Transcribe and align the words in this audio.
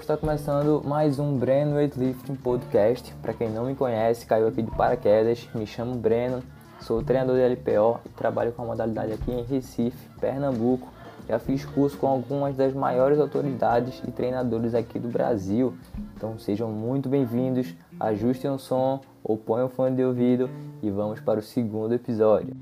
Está 0.00 0.16
começando 0.16 0.82
mais 0.82 1.18
um 1.18 1.36
Breno 1.36 1.76
Weightlifting 1.76 2.34
Podcast. 2.34 3.14
Para 3.20 3.34
quem 3.34 3.50
não 3.50 3.66
me 3.66 3.74
conhece, 3.74 4.24
caiu 4.24 4.48
aqui 4.48 4.62
de 4.62 4.70
paraquedas, 4.70 5.46
me 5.54 5.66
chamo 5.66 5.94
Breno, 5.94 6.42
sou 6.80 7.02
treinador 7.02 7.36
de 7.36 7.42
LPO 7.42 8.00
e 8.06 8.08
trabalho 8.08 8.50
com 8.52 8.62
a 8.62 8.64
modalidade 8.64 9.12
aqui 9.12 9.30
em 9.30 9.44
Recife, 9.44 10.08
Pernambuco. 10.18 10.88
Já 11.28 11.38
fiz 11.38 11.66
curso 11.66 11.98
com 11.98 12.06
algumas 12.08 12.56
das 12.56 12.72
maiores 12.72 13.20
autoridades 13.20 14.02
e 14.08 14.10
treinadores 14.10 14.74
aqui 14.74 14.98
do 14.98 15.08
Brasil. 15.08 15.74
Então 16.16 16.38
sejam 16.38 16.70
muito 16.70 17.08
bem-vindos, 17.08 17.72
ajustem 18.00 18.50
o 18.50 18.58
som 18.58 19.02
ou 19.22 19.36
ponham 19.36 19.66
o 19.66 19.70
fone 19.70 19.94
de 19.94 20.02
ouvido 20.02 20.48
e 20.82 20.90
vamos 20.90 21.20
para 21.20 21.38
o 21.38 21.42
segundo 21.42 21.94
episódio. 21.94 22.56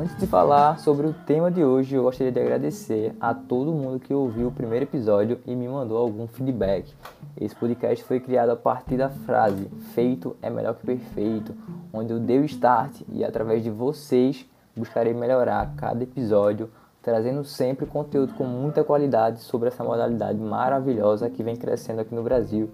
Antes 0.00 0.16
de 0.16 0.26
falar 0.26 0.78
sobre 0.78 1.06
o 1.06 1.12
tema 1.12 1.50
de 1.50 1.62
hoje, 1.62 1.94
eu 1.94 2.04
gostaria 2.04 2.32
de 2.32 2.40
agradecer 2.40 3.14
a 3.20 3.34
todo 3.34 3.70
mundo 3.70 4.00
que 4.00 4.14
ouviu 4.14 4.48
o 4.48 4.50
primeiro 4.50 4.86
episódio 4.86 5.38
e 5.46 5.54
me 5.54 5.68
mandou 5.68 5.98
algum 5.98 6.26
feedback. 6.26 6.90
Esse 7.38 7.54
podcast 7.54 8.02
foi 8.04 8.18
criado 8.18 8.48
a 8.48 8.56
partir 8.56 8.96
da 8.96 9.10
frase 9.10 9.66
feito 9.92 10.34
é 10.40 10.48
melhor 10.48 10.74
que 10.76 10.86
perfeito, 10.86 11.54
onde 11.92 12.14
eu 12.14 12.18
dei 12.18 12.38
o 12.38 12.46
start 12.46 13.02
e 13.12 13.22
através 13.22 13.62
de 13.62 13.68
vocês 13.68 14.48
buscarei 14.74 15.12
melhorar 15.12 15.70
cada 15.76 16.02
episódio, 16.02 16.70
trazendo 17.02 17.44
sempre 17.44 17.84
conteúdo 17.84 18.32
com 18.32 18.44
muita 18.44 18.82
qualidade 18.82 19.40
sobre 19.40 19.68
essa 19.68 19.84
modalidade 19.84 20.38
maravilhosa 20.38 21.28
que 21.28 21.42
vem 21.42 21.56
crescendo 21.56 22.00
aqui 22.00 22.14
no 22.14 22.22
Brasil. 22.22 22.70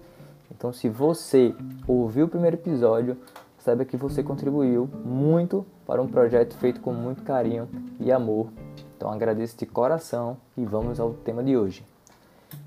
Então, 0.49 0.71
se 0.71 0.87
você 0.87 1.53
ouviu 1.85 2.27
o 2.27 2.29
primeiro 2.29 2.55
episódio, 2.55 3.17
saiba 3.67 3.83
que 3.83 3.97
você 3.97 4.23
contribuiu 4.23 4.89
muito 5.03 5.65
para 5.85 6.01
um 6.01 6.07
projeto 6.07 6.55
feito 6.55 6.79
com 6.79 6.93
muito 6.93 7.21
carinho 7.23 7.67
e 7.99 8.09
amor. 8.13 8.47
Então 8.95 9.11
agradeço 9.11 9.57
de 9.57 9.65
coração 9.65 10.37
e 10.55 10.63
vamos 10.63 11.01
ao 11.01 11.13
tema 11.13 11.43
de 11.43 11.57
hoje. 11.57 11.85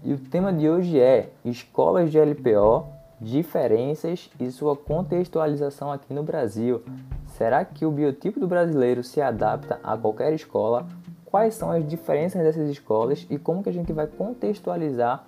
E 0.05 0.13
o 0.13 0.19
tema 0.19 0.53
de 0.53 0.69
hoje 0.69 1.01
é 1.01 1.31
escolas 1.43 2.11
de 2.13 2.19
LPO, 2.19 2.87
diferenças 3.19 4.29
e 4.39 4.51
sua 4.51 4.77
contextualização 4.77 5.91
aqui 5.91 6.13
no 6.13 6.23
Brasil. 6.23 6.83
Será 7.29 7.65
que 7.65 7.87
o 7.87 7.91
biotipo 7.91 8.39
do 8.39 8.47
brasileiro 8.47 9.03
se 9.03 9.23
adapta 9.23 9.81
a 9.83 9.97
qualquer 9.97 10.35
escola? 10.35 10.87
Quais 11.25 11.55
são 11.55 11.71
as 11.71 11.89
diferenças 11.89 12.43
dessas 12.43 12.69
escolas 12.69 13.27
e 13.31 13.39
como 13.39 13.63
que 13.63 13.71
a 13.71 13.73
gente 13.73 13.91
vai 13.91 14.07
contextualizar 14.07 15.25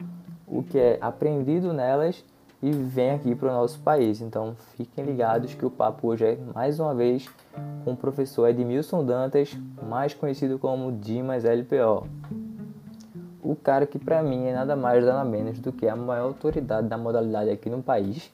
o 0.46 0.62
que 0.62 0.78
é 0.78 0.98
aprendido 1.00 1.72
nelas 1.72 2.22
e 2.62 2.70
vem 2.70 3.10
aqui 3.10 3.34
para 3.34 3.50
o 3.50 3.52
nosso 3.52 3.80
país. 3.80 4.20
Então 4.20 4.54
fiquem 4.76 5.04
ligados 5.04 5.52
que 5.54 5.66
o 5.66 5.70
papo 5.70 6.08
hoje 6.08 6.24
é 6.24 6.38
mais 6.54 6.78
uma 6.78 6.94
vez 6.94 7.28
com 7.84 7.92
o 7.92 7.96
professor 7.96 8.48
Edmilson 8.48 9.04
Dantas, 9.04 9.56
mais 9.82 10.14
conhecido 10.14 10.58
como 10.58 10.92
Dimas 10.92 11.44
LPO. 11.44 12.06
O 13.42 13.56
cara 13.56 13.84
que 13.84 13.98
para 13.98 14.22
mim 14.22 14.44
é 14.44 14.54
nada 14.54 14.76
mais 14.76 15.04
nada 15.04 15.24
menos 15.24 15.58
do 15.58 15.72
que 15.72 15.88
a 15.88 15.96
maior 15.96 16.26
autoridade 16.26 16.86
da 16.86 16.96
modalidade 16.96 17.50
aqui 17.50 17.68
no 17.68 17.82
país. 17.82 18.32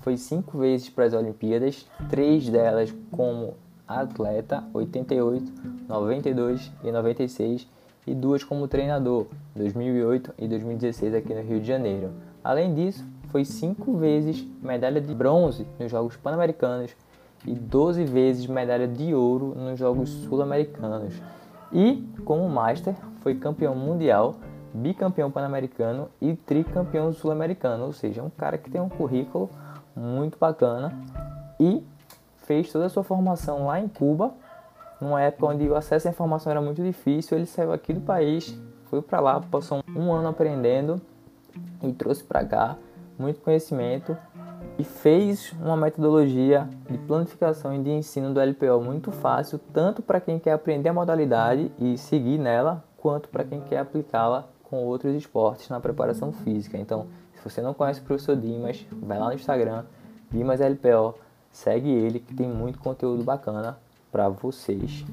Foi 0.00 0.16
cinco 0.16 0.58
vezes 0.58 0.90
para 0.90 1.04
as 1.04 1.14
Olimpíadas, 1.14 1.86
três 2.10 2.48
delas 2.48 2.92
como 3.12 3.54
atleta, 3.86 4.64
88, 4.74 5.52
92 5.88 6.72
e 6.82 6.90
96, 6.90 7.68
e 8.04 8.14
duas 8.14 8.42
como 8.42 8.66
treinador, 8.66 9.26
2008 9.54 10.34
e 10.38 10.48
2016 10.48 11.14
aqui 11.14 11.32
no 11.32 11.42
Rio 11.42 11.60
de 11.60 11.66
Janeiro. 11.68 12.10
Além 12.42 12.74
disso, 12.74 13.04
foi 13.32 13.46
cinco 13.46 13.96
vezes 13.96 14.46
medalha 14.62 15.00
de 15.00 15.14
bronze 15.14 15.66
nos 15.80 15.90
Jogos 15.90 16.16
Pan-Americanos 16.16 16.94
e 17.46 17.54
12 17.54 18.04
vezes 18.04 18.46
medalha 18.46 18.86
de 18.86 19.14
ouro 19.14 19.54
nos 19.56 19.78
Jogos 19.78 20.10
Sul-Americanos. 20.10 21.14
E, 21.72 22.06
como 22.26 22.46
Master, 22.48 22.94
foi 23.22 23.34
campeão 23.34 23.74
mundial, 23.74 24.36
bicampeão 24.74 25.30
pan-americano 25.30 26.10
e 26.20 26.36
tricampeão 26.36 27.10
sul-americano, 27.12 27.86
ou 27.86 27.92
seja, 27.92 28.22
um 28.22 28.28
cara 28.28 28.58
que 28.58 28.70
tem 28.70 28.80
um 28.80 28.88
currículo 28.88 29.48
muito 29.96 30.38
bacana 30.38 30.92
e 31.58 31.82
fez 32.36 32.70
toda 32.70 32.86
a 32.86 32.88
sua 32.90 33.02
formação 33.02 33.66
lá 33.66 33.80
em 33.80 33.88
Cuba, 33.88 34.34
numa 35.00 35.22
época 35.22 35.46
onde 35.46 35.66
o 35.66 35.74
acesso 35.74 36.06
à 36.06 36.10
informação 36.10 36.50
era 36.50 36.60
muito 36.60 36.82
difícil. 36.82 37.38
Ele 37.38 37.46
saiu 37.46 37.72
aqui 37.72 37.94
do 37.94 38.00
país, 38.02 38.56
foi 38.84 39.00
para 39.00 39.20
lá, 39.20 39.40
passou 39.40 39.82
um 39.96 40.12
ano 40.12 40.28
aprendendo 40.28 41.00
e 41.82 41.92
trouxe 41.92 42.22
para 42.22 42.44
cá 42.44 42.76
muito 43.18 43.40
conhecimento 43.40 44.16
e 44.78 44.84
fez 44.84 45.52
uma 45.60 45.76
metodologia 45.76 46.68
de 46.90 46.98
planificação 46.98 47.74
e 47.74 47.82
de 47.82 47.90
ensino 47.90 48.32
do 48.32 48.40
LPO 48.40 48.80
muito 48.82 49.12
fácil, 49.12 49.58
tanto 49.72 50.02
para 50.02 50.20
quem 50.20 50.38
quer 50.38 50.52
aprender 50.52 50.88
a 50.88 50.92
modalidade 50.92 51.70
e 51.78 51.96
seguir 51.98 52.38
nela, 52.38 52.84
quanto 52.96 53.28
para 53.28 53.44
quem 53.44 53.60
quer 53.60 53.78
aplicá-la 53.78 54.48
com 54.64 54.84
outros 54.84 55.14
esportes 55.14 55.68
na 55.68 55.80
preparação 55.80 56.32
física. 56.32 56.78
Então, 56.78 57.06
se 57.34 57.44
você 57.44 57.60
não 57.60 57.74
conhece 57.74 58.00
o 58.00 58.04
professor 58.04 58.36
Dimas, 58.36 58.86
vai 58.90 59.18
lá 59.18 59.26
no 59.26 59.34
Instagram, 59.34 59.84
Dimas 60.30 60.60
LPO, 60.60 61.14
segue 61.50 61.90
ele 61.90 62.20
que 62.20 62.34
tem 62.34 62.48
muito 62.48 62.78
conteúdo 62.78 63.22
bacana 63.22 63.78
para 64.10 64.28
vocês. 64.28 65.04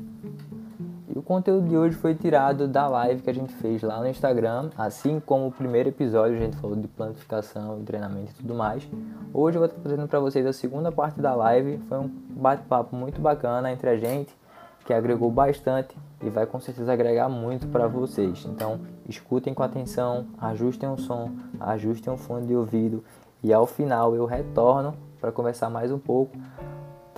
E 1.14 1.18
o 1.18 1.24
conteúdo 1.24 1.68
de 1.68 1.75
hoje 1.75 1.96
foi 1.96 2.14
tirado 2.14 2.68
da 2.68 2.88
live 2.88 3.24
que 3.24 3.30
a 3.31 3.34
gente 3.34 3.52
fez 3.56 3.81
lá 3.81 4.00
no 4.00 4.08
Instagram, 4.08 4.70
assim 4.78 5.20
como 5.20 5.47
o 5.47 5.52
primeiro 5.52 5.90
episódio 5.90 6.38
a 6.38 6.40
gente 6.40 6.56
falou 6.58 6.75
de 6.75 6.88
planificação, 6.88 7.84
treinamento 7.84 8.31
e 8.31 8.36
tudo 8.36 8.53
mais. 8.53 8.88
Hoje 9.34 9.58
eu 9.58 9.62
vou 9.62 9.68
estar 9.68 9.81
trazendo 9.81 10.08
para 10.08 10.20
vocês 10.20 10.46
a 10.46 10.53
segunda 10.53 10.92
parte 10.92 11.20
da 11.20 11.34
live. 11.34 11.80
Foi 11.90 11.97
um 11.97 12.08
bate-papo 12.08 12.96
muito 12.96 13.20
bacana 13.20 13.72
entre 13.72 13.90
a 13.90 13.97
gente, 13.97 14.38
que 14.86 14.94
agregou 14.94 15.31
bastante 15.31 15.97
e 16.22 16.30
vai 16.30 16.46
com 16.46 16.59
certeza 16.59 16.94
agregar 16.94 17.28
muito 17.28 17.68
para 17.70 17.88
vocês. 17.88 18.46
Então, 18.46 18.80
escutem 19.08 19.52
com 19.52 19.64
atenção, 19.64 20.28
ajustem 20.40 20.90
o 20.90 20.97
som, 20.97 21.31
ajustem 21.59 22.14
o 22.14 22.18
fone 22.18 22.46
de 22.46 22.56
ouvido 22.56 23.03
e 23.41 23.52
ao 23.52 23.66
final 23.66 24.16
eu 24.16 24.26
retorno 24.26 24.94
para 25.20 25.31
conversar 25.31 25.72
mais 25.72 25.91
um 25.91 25.97
pouco 25.97 26.38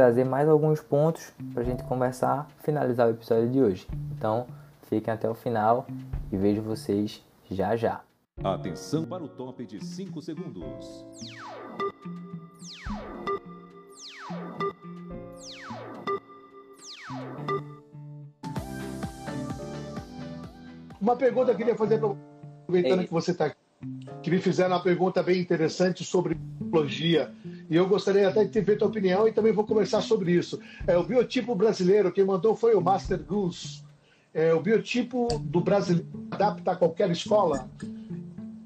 trazer 0.02 0.24
mais 0.24 0.50
alguns 0.50 0.82
pontos 0.82 1.32
para 1.54 1.62
a 1.62 1.64
gente 1.64 1.84
conversar, 1.84 2.48
finalizar 2.64 3.06
o 3.08 3.12
episódio 3.12 3.48
de 3.52 3.62
hoje. 3.62 3.88
Então, 4.18 4.48
fiquem 4.90 5.14
até 5.14 5.30
o 5.30 5.36
final 5.36 5.86
e 6.32 6.38
vejo 6.38 6.60
vocês 6.64 7.24
já 7.52 7.76
já. 7.76 8.02
Atenção 8.44 9.06
para 9.06 9.24
o 9.24 9.28
top 9.28 9.64
de 9.64 9.80
5 9.86 10.20
segundos. 10.24 11.06
Uma 21.00 21.16
pergunta 21.16 21.46
que 21.46 21.52
eu 21.52 21.58
queria 21.58 21.76
fazer, 21.76 22.02
aproveitando 22.04 23.02
Ei. 23.02 23.06
que 23.06 23.14
você 23.14 23.30
está 23.34 23.46
aqui, 23.46 23.58
que 24.24 24.32
me 24.32 24.40
fizeram 24.40 24.72
uma 24.72 24.82
pergunta 24.82 25.22
bem 25.22 25.40
interessante 25.40 26.04
sobre 26.04 26.34
psicologia 26.34 27.32
e 27.72 27.76
eu 27.78 27.88
gostaria 27.88 28.28
até 28.28 28.44
de 28.44 28.50
ter 28.50 28.66
feito 28.66 28.84
a 28.84 28.88
opinião 28.90 29.26
e 29.26 29.32
também 29.32 29.54
vou 29.54 29.64
conversar 29.64 30.02
sobre 30.02 30.34
isso. 30.34 30.60
É, 30.86 30.98
o 30.98 31.06
biotipo 31.06 31.56
brasileiro, 31.56 32.12
quem 32.12 32.26
mandou 32.26 32.54
foi 32.54 32.76
o 32.76 32.82
Master 32.82 33.24
Goose. 33.24 33.82
É, 34.34 34.54
o 34.54 34.60
biotipo 34.60 35.30
do 35.40 35.62
brasileiro 35.62 36.06
adapta 36.32 36.74
a 36.74 36.76
qualquer 36.76 37.10
escola? 37.12 37.72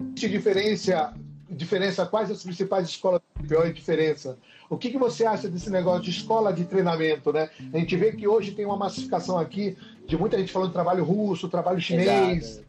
Existe 0.08 0.28
diferença, 0.28 1.14
diferença 1.48 2.04
quais 2.08 2.32
as 2.32 2.42
principais 2.42 2.90
escolas 2.90 3.22
pior 3.48 3.72
diferença? 3.72 4.40
O 4.72 4.76
que, 4.76 4.90
que 4.90 4.98
você 4.98 5.24
acha 5.24 5.48
desse 5.48 5.70
negócio 5.70 6.02
de 6.02 6.10
escola 6.10 6.52
de 6.52 6.66
treinamento, 6.66 7.32
né? 7.32 7.52
A 7.72 7.78
gente 7.78 7.96
vê 7.96 8.12
que 8.12 8.28
hoje 8.28 8.54
tem 8.54 8.66
uma 8.66 8.76
massificação 8.76 9.38
aqui 9.38 9.78
de 10.08 10.18
muita 10.18 10.36
gente 10.40 10.52
falando 10.52 10.70
de 10.70 10.74
trabalho 10.74 11.04
russo, 11.04 11.48
trabalho 11.48 11.80
chinês, 11.80 12.64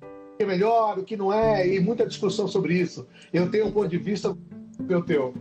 o 0.00 0.36
que 0.36 0.44
é 0.44 0.46
melhor, 0.46 1.00
o 1.00 1.02
que 1.02 1.16
não 1.16 1.32
é, 1.32 1.66
e 1.66 1.80
muita 1.80 2.06
discussão 2.06 2.46
sobre 2.46 2.74
isso. 2.74 3.08
Eu 3.32 3.50
tenho 3.50 3.66
um 3.66 3.72
ponto 3.72 3.88
de 3.88 3.98
vista 3.98 4.38
meu 4.78 5.02
teu. 5.02 5.34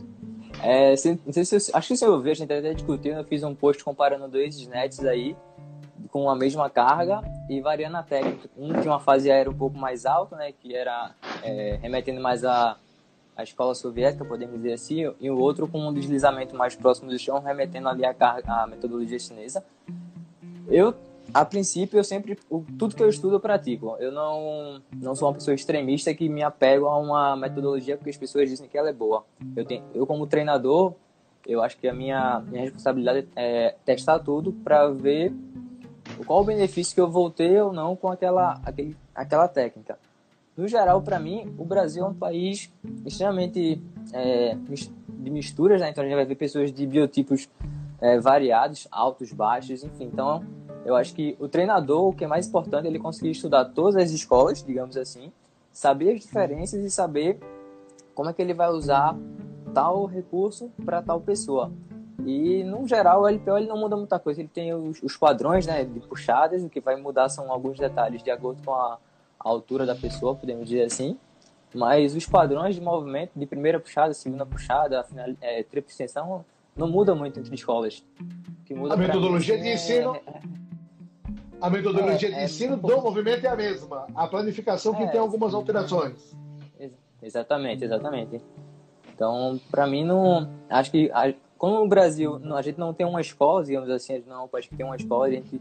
É, 0.61 0.89
não 1.25 1.33
sei 1.33 1.45
se 1.45 1.55
eu, 1.55 1.59
acho 1.73 1.87
que 1.87 1.97
se 1.97 2.05
eu 2.05 2.19
ver, 2.19 2.31
a 2.31 2.33
gente 2.33 2.51
até 2.51 2.73
discutiu, 2.73 3.13
eu 3.13 3.23
fiz 3.23 3.43
um 3.43 3.55
post 3.55 3.83
comparando 3.83 4.27
dois 4.27 4.67
nets 4.67 5.03
aí 5.05 5.35
com 6.11 6.29
a 6.29 6.35
mesma 6.35 6.69
carga 6.69 7.21
e 7.49 7.61
variando 7.61 7.97
a 7.97 8.03
técnica. 8.03 8.49
Um 8.57 8.73
tinha 8.73 8.91
uma 8.91 8.99
fase 8.99 9.31
aérea 9.31 9.51
um 9.51 9.57
pouco 9.57 9.77
mais 9.77 10.05
alta, 10.05 10.35
né, 10.35 10.51
que 10.51 10.75
era 10.75 11.11
é, 11.43 11.77
remetendo 11.81 12.19
mais 12.21 12.43
a, 12.43 12.77
a 13.37 13.43
escola 13.43 13.73
soviética, 13.73 14.25
podemos 14.25 14.57
dizer 14.57 14.73
assim, 14.73 15.13
e 15.19 15.29
o 15.29 15.37
outro 15.37 15.67
com 15.67 15.79
um 15.79 15.93
deslizamento 15.93 16.55
mais 16.55 16.75
próximo 16.75 17.09
do 17.09 17.17
chão, 17.17 17.39
remetendo 17.39 17.87
ali 17.87 18.05
a, 18.05 18.13
carga, 18.13 18.51
a 18.51 18.67
metodologia 18.67 19.19
chinesa. 19.19 19.63
Eu 20.67 20.93
a 21.33 21.45
princípio, 21.45 21.97
eu 21.97 22.03
sempre, 22.03 22.37
tudo 22.77 22.95
que 22.95 23.03
eu 23.03 23.09
estudo 23.09 23.35
eu 23.35 23.39
pratico. 23.39 23.95
Eu 23.99 24.11
não, 24.11 24.81
não 24.93 25.15
sou 25.15 25.27
uma 25.27 25.33
pessoa 25.33 25.53
extremista 25.53 26.13
que 26.13 26.27
me 26.29 26.43
apego 26.43 26.87
a 26.87 26.97
uma 26.97 27.35
metodologia 27.35 27.97
porque 27.97 28.09
as 28.09 28.17
pessoas 28.17 28.49
dizem 28.49 28.67
que 28.67 28.77
ela 28.77 28.89
é 28.89 28.93
boa. 28.93 29.25
Eu, 29.55 29.65
tenho, 29.65 29.83
eu 29.93 30.07
como 30.07 30.25
treinador, 30.27 30.93
eu 31.47 31.61
acho 31.61 31.77
que 31.77 31.87
a 31.87 31.93
minha, 31.93 32.41
minha 32.47 32.63
responsabilidade 32.63 33.27
é 33.35 33.75
testar 33.85 34.19
tudo 34.19 34.51
para 34.51 34.87
ver 34.89 35.33
qual 36.25 36.41
o 36.41 36.45
benefício 36.45 36.93
que 36.95 37.01
eu 37.01 37.09
vou 37.09 37.29
ter 37.29 37.61
ou 37.61 37.71
não 37.71 37.95
com 37.95 38.09
aquela, 38.09 38.59
aquele, 38.65 38.95
aquela 39.13 39.47
técnica. 39.47 39.97
No 40.57 40.67
geral, 40.67 41.01
para 41.01 41.19
mim, 41.19 41.53
o 41.57 41.63
Brasil 41.63 42.03
é 42.03 42.07
um 42.07 42.13
país 42.13 42.71
extremamente 43.05 43.81
é, 44.11 44.57
de 45.07 45.29
misturas, 45.29 45.79
né? 45.79 45.89
Então 45.89 46.03
a 46.03 46.07
gente 46.07 46.15
vai 46.15 46.25
ver 46.25 46.35
pessoas 46.35 46.73
de 46.73 46.85
biotipos 46.85 47.47
é, 48.01 48.19
variados, 48.19 48.87
altos, 48.91 49.31
baixos, 49.31 49.83
enfim. 49.83 50.09
Então 50.11 50.43
Eu 50.89 50.95
acho 50.95 51.13
que 51.13 51.37
o 51.39 51.47
treinador, 51.47 52.07
o 52.07 52.13
que 52.13 52.23
é 52.23 52.27
mais 52.27 52.47
importante, 52.47 52.85
é 52.85 52.89
ele 52.89 52.97
conseguir 52.97 53.29
estudar 53.29 53.63
todas 53.63 53.95
as 53.95 54.09
escolas, 54.09 54.63
digamos 54.63 54.97
assim, 54.97 55.31
saber 55.71 56.15
as 56.15 56.21
diferenças 56.21 56.83
e 56.83 56.89
saber 56.89 57.37
como 58.15 58.27
é 58.27 58.33
que 58.33 58.41
ele 58.41 58.55
vai 58.55 58.69
usar 58.71 59.15
tal 59.71 60.07
recurso 60.07 60.71
para 60.83 60.99
tal 60.99 61.21
pessoa. 61.21 61.71
E, 62.25 62.63
no 62.63 62.87
geral, 62.87 63.21
o 63.21 63.27
LPO 63.27 63.57
ele 63.59 63.67
não 63.67 63.77
muda 63.77 63.95
muita 63.95 64.17
coisa. 64.17 64.41
Ele 64.41 64.49
tem 64.51 64.73
os, 64.73 64.99
os 65.03 65.15
padrões 65.15 65.67
né, 65.67 65.85
de 65.85 65.99
puxadas, 65.99 66.63
o 66.63 66.69
que 66.69 66.79
vai 66.79 66.95
mudar 66.95 67.29
são 67.29 67.51
alguns 67.51 67.77
detalhes 67.77 68.23
de 68.23 68.31
acordo 68.31 68.63
com 68.65 68.73
a, 68.73 68.97
a 69.39 69.47
altura 69.47 69.85
da 69.85 69.93
pessoa, 69.93 70.33
podemos 70.33 70.67
dizer 70.67 70.85
assim. 70.85 71.19
Mas 71.71 72.15
os 72.15 72.25
padrões 72.25 72.73
de 72.73 72.81
movimento, 72.81 73.33
de 73.35 73.45
primeira 73.45 73.79
puxada, 73.79 74.11
segunda 74.15 74.43
puxada, 74.43 75.03
final, 75.03 75.27
é, 75.39 75.63
extensão, 75.85 76.43
não 76.75 76.87
muda 76.87 77.13
muito 77.13 77.39
entre 77.39 77.53
escolas. 77.53 78.03
a 78.89 78.97
metodologia 78.97 79.55
mim, 79.55 79.61
de 79.61 79.69
é... 79.69 80.41
A 81.61 81.69
metodologia 81.69 82.29
é, 82.29 82.31
de 82.31 82.39
é 82.39 82.45
ensino 82.45 82.77
do 82.77 83.01
movimento 83.01 83.45
é 83.45 83.49
a 83.49 83.55
mesma. 83.55 84.07
A 84.15 84.27
planificação 84.27 84.93
que 84.93 85.03
é, 85.03 85.07
tem 85.07 85.19
algumas 85.19 85.53
alterações. 85.53 86.35
Exatamente, 87.21 87.83
exatamente. 87.83 88.41
Então, 89.13 89.59
para 89.69 89.85
mim, 89.85 90.05
não. 90.05 90.49
Acho 90.69 90.91
que. 90.91 91.11
Como 91.57 91.77
no 91.77 91.89
Brasil 91.89 92.39
a 92.55 92.61
gente 92.61 92.79
não 92.79 92.93
tem 92.93 93.05
uma 93.05 93.19
escola, 93.19 93.65
digamos 93.65 93.89
assim, 93.89 94.13
a 94.13 94.15
gente 94.15 94.29
não 94.29 94.47
pode 94.47 94.69
ter 94.69 94.83
uma 94.85 94.95
escola, 94.95 95.25
a 95.25 95.31
gente 95.31 95.59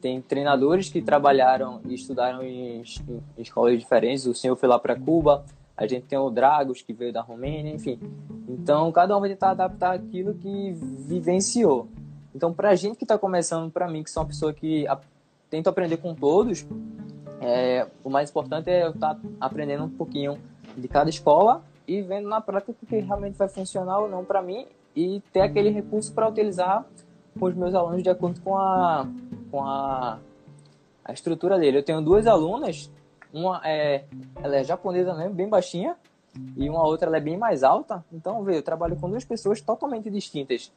tem 0.00 0.18
treinadores 0.22 0.88
que 0.88 1.02
trabalharam 1.02 1.82
e 1.84 1.94
estudaram 1.94 2.42
em, 2.42 2.80
em 2.80 3.42
escolas 3.42 3.78
diferentes. 3.78 4.24
O 4.24 4.34
senhor 4.34 4.56
foi 4.56 4.66
lá 4.66 4.78
para 4.78 4.98
Cuba, 4.98 5.44
a 5.76 5.86
gente 5.86 6.06
tem 6.06 6.18
o 6.18 6.30
Dragos, 6.30 6.80
que 6.80 6.94
veio 6.94 7.12
da 7.12 7.20
Romênia, 7.20 7.74
enfim. 7.74 8.00
Então, 8.48 8.90
cada 8.90 9.14
um 9.14 9.20
vai 9.20 9.28
tentar 9.28 9.50
adaptar 9.50 9.94
aquilo 9.94 10.32
que 10.32 10.72
vivenciou. 11.06 11.86
Então, 12.34 12.52
para 12.54 12.70
a 12.70 12.74
gente 12.74 12.96
que 12.96 13.04
está 13.04 13.18
começando, 13.18 13.70
para 13.70 13.86
mim, 13.86 14.02
que 14.02 14.10
sou 14.10 14.22
uma 14.22 14.28
pessoa 14.28 14.54
que 14.54 14.86
tento 15.50 15.68
aprender 15.68 15.96
com 15.98 16.14
todos, 16.14 16.66
é, 17.40 17.86
o 18.02 18.10
mais 18.10 18.30
importante 18.30 18.70
é 18.70 18.84
eu 18.84 18.90
estar 18.90 19.14
tá 19.14 19.20
aprendendo 19.40 19.84
um 19.84 19.90
pouquinho 19.90 20.38
de 20.76 20.88
cada 20.88 21.10
escola 21.10 21.62
e 21.86 22.02
vendo 22.02 22.28
na 22.28 22.40
prática 22.40 22.72
o 22.72 22.86
que 22.86 22.98
realmente 22.98 23.36
vai 23.36 23.48
funcionar 23.48 23.98
ou 24.00 24.08
não 24.08 24.24
para 24.24 24.42
mim 24.42 24.66
e 24.94 25.22
ter 25.32 25.40
aquele 25.40 25.70
recurso 25.70 26.12
para 26.12 26.28
utilizar 26.28 26.84
com 27.38 27.46
os 27.46 27.54
meus 27.54 27.74
alunos 27.74 28.02
de 28.02 28.08
acordo 28.08 28.40
com 28.40 28.56
a, 28.56 29.06
com 29.50 29.62
a, 29.62 30.18
a 31.04 31.12
estrutura 31.12 31.58
dele. 31.58 31.78
Eu 31.78 31.82
tenho 31.82 32.00
duas 32.00 32.26
alunas, 32.26 32.90
uma 33.32 33.60
é, 33.64 34.04
ela 34.42 34.56
é 34.56 34.64
japonesa 34.64 35.14
mesmo, 35.14 35.34
bem 35.34 35.48
baixinha, 35.48 35.96
e 36.56 36.68
uma 36.68 36.86
outra 36.86 37.14
é 37.16 37.20
bem 37.20 37.36
mais 37.36 37.62
alta. 37.62 38.04
Então, 38.12 38.42
vê, 38.42 38.56
eu 38.56 38.62
trabalho 38.62 38.96
com 38.96 39.08
duas 39.08 39.24
pessoas 39.24 39.60
totalmente 39.60 40.10
distintas. 40.10 40.72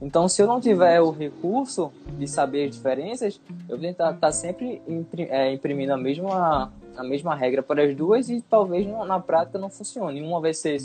Então, 0.00 0.28
se 0.28 0.40
eu 0.40 0.46
não 0.46 0.60
tiver 0.60 1.00
o 1.00 1.10
recurso 1.10 1.92
de 2.16 2.26
saber 2.26 2.64
as 2.64 2.76
diferenças, 2.76 3.40
eu 3.68 3.76
vou 3.76 3.78
tentar 3.78 4.14
estar 4.14 4.26
tá 4.28 4.32
sempre 4.32 4.80
é, 5.28 5.52
imprimindo 5.52 5.92
a 5.92 5.96
mesma, 5.96 6.72
a 6.96 7.04
mesma 7.04 7.34
regra 7.34 7.62
para 7.62 7.84
as 7.84 7.94
duas 7.94 8.28
e 8.28 8.40
talvez 8.40 8.86
na 8.86 9.20
prática 9.20 9.58
não 9.58 9.68
funcione. 9.68 10.22
Uma 10.22 10.40
vai 10.40 10.54
ser 10.54 10.78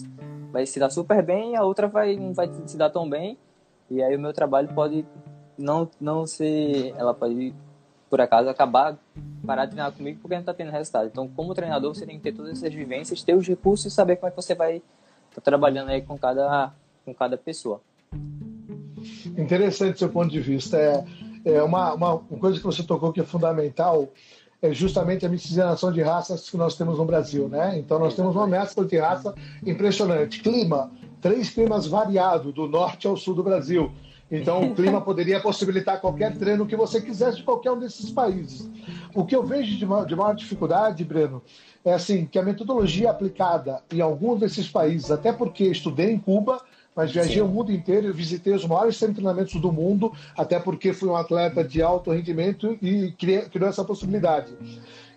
vai 0.52 0.68
se 0.68 0.80
dar 0.80 0.92
super 0.92 1.24
bem, 1.24 1.56
a 1.56 1.64
outra 1.64 1.88
vai 1.88 2.16
não 2.16 2.34
vai 2.34 2.50
se 2.66 2.78
dar 2.78 2.90
tão 2.90 3.10
bem. 3.10 3.38
E 3.90 4.04
aí 4.04 4.16
o 4.16 4.20
meu 4.20 4.34
trabalho 4.34 4.70
pode 4.74 5.06
não 5.58 5.90
não 6.00 6.26
ser, 6.28 6.94
ela 6.98 7.14
pode 7.14 7.54
por 8.10 8.22
acaso 8.22 8.50
acabar 8.50 8.98
parar 9.46 9.66
de 9.66 9.72
treinar 9.72 9.92
comigo 9.92 10.20
porque 10.22 10.36
não 10.36 10.42
está 10.42 10.54
tendo 10.54 10.72
resultado. 10.72 11.08
Então, 11.08 11.28
como 11.28 11.54
treinador, 11.54 11.94
você 11.94 12.06
tem 12.06 12.18
que 12.18 12.24
ter 12.24 12.34
todas 12.34 12.52
essas 12.54 12.74
vivências, 12.74 13.24
ter 13.24 13.36
os 13.36 13.48
recursos 13.48 13.92
e 13.92 13.96
saber 13.96 14.16
como 14.16 14.28
é 14.28 14.32
que 14.32 14.36
você 14.36 14.56
vai 14.56 14.82
tá 15.34 15.42
trabalhando 15.42 15.90
aí 15.90 16.02
com 16.02 16.18
cada 16.18 16.72
com 17.06 17.14
cada 17.14 17.38
pessoa. 17.38 17.82
Interessante 19.38 20.00
seu 20.00 20.10
ponto 20.10 20.32
de 20.32 20.40
vista. 20.40 20.78
É, 20.78 21.04
é 21.46 21.64
uma, 21.64 21.94
uma 21.94 22.20
coisa 22.20 22.58
que 22.58 22.66
você 22.66 22.84
tocou 22.84 23.12
que 23.12 23.20
é 23.20 23.24
fundamental 23.24 24.10
é 24.62 24.74
justamente 24.74 25.26
a 25.26 25.30
miscigenação 25.30 25.92
de 25.92 26.02
raças 26.02 26.50
que 26.50 26.56
nós 26.56 26.78
temos 26.78 26.98
no 26.98 27.04
Brasil, 27.04 27.50
né? 27.50 27.78
Então 27.78 28.00
nós 28.00 28.16
temos 28.16 28.34
uma 28.34 28.48
mescla 28.48 28.86
de 28.86 28.98
raça 28.98 29.36
impressionante. 29.66 30.42
Clima, 30.42 30.90
três 31.20 31.50
climas 31.50 31.86
variados, 31.86 32.54
do 32.54 32.66
norte 32.66 33.06
ao 33.06 33.18
sul 33.18 33.36
do 33.36 33.44
Brasil. 33.44 33.92
Então 34.34 34.64
o 34.64 34.74
clima 34.74 35.00
poderia 35.00 35.40
possibilitar 35.40 36.02
qualquer 36.02 36.36
treino 36.36 36.66
que 36.66 36.76
você 36.76 37.00
quisesse 37.00 37.38
de 37.38 37.44
qualquer 37.44 37.72
um 37.72 37.80
desses 37.80 38.10
países. 38.10 38.68
O 39.14 39.24
que 39.24 39.36
eu 39.36 39.46
vejo 39.46 39.78
de 39.78 39.86
maior, 39.86 40.06
de 40.08 40.16
maior 40.16 40.34
dificuldade, 40.34 41.04
Breno, 41.04 41.40
é 41.86 41.94
assim 41.94 42.26
que 42.26 42.40
a 42.40 42.44
metodologia 42.44 43.12
aplicada 43.12 43.84
em 43.92 44.02
alguns 44.02 44.40
desses 44.40 44.68
países, 44.68 45.12
até 45.12 45.32
porque 45.32 45.66
estudei 45.66 46.12
em 46.12 46.18
Cuba, 46.18 46.60
mas 46.96 47.12
viajei 47.12 47.36
Sim. 47.36 47.42
o 47.42 47.48
mundo 47.48 47.72
inteiro 47.72 48.12
visitei 48.12 48.54
os 48.54 48.66
maiores 48.66 48.98
centros 48.98 49.18
de 49.18 49.22
treinamentos 49.22 49.62
do 49.62 49.72
mundo, 49.72 50.12
até 50.36 50.60
porque 50.60 50.94
fui 50.94 51.10
um 51.10 51.16
atleta 51.16 51.64
de 51.64 51.82
alto 51.82 52.12
rendimento 52.12 52.76
e 52.82 53.12
criei, 53.12 53.42
criou 53.44 53.70
essa 53.70 53.84
possibilidade. 53.84 54.52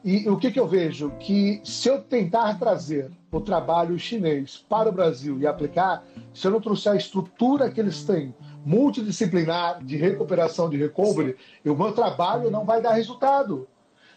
E 0.05 0.29
o 0.29 0.37
que, 0.37 0.53
que 0.53 0.61
eu 0.61 0.69
vejo? 0.69 1.11
Que 1.19 1.61
se 1.65 1.89
eu 1.89 2.01
tentar 2.01 2.59
trazer 2.59 3.11
o 3.33 3.41
trabalho 3.41 3.99
chinês 3.99 4.65
para 4.69 4.89
o 4.89 4.93
Brasil 4.93 5.41
e 5.41 5.47
aplicar, 5.47 6.05
se 6.33 6.47
eu 6.47 6.51
não 6.53 6.61
trouxer 6.61 6.93
a 6.93 6.97
estrutura 6.97 7.71
que 7.71 7.81
eles 7.81 8.05
têm, 8.05 8.33
multidisciplinar, 8.67 9.83
de 9.85 9.97
recuperação, 9.97 10.69
de 10.69 10.77
recovery, 10.77 11.37
o 11.65 11.77
meu 11.77 11.93
trabalho 11.93 12.51
não 12.51 12.65
vai 12.65 12.83
dar 12.83 12.95
resultado. 12.95 13.69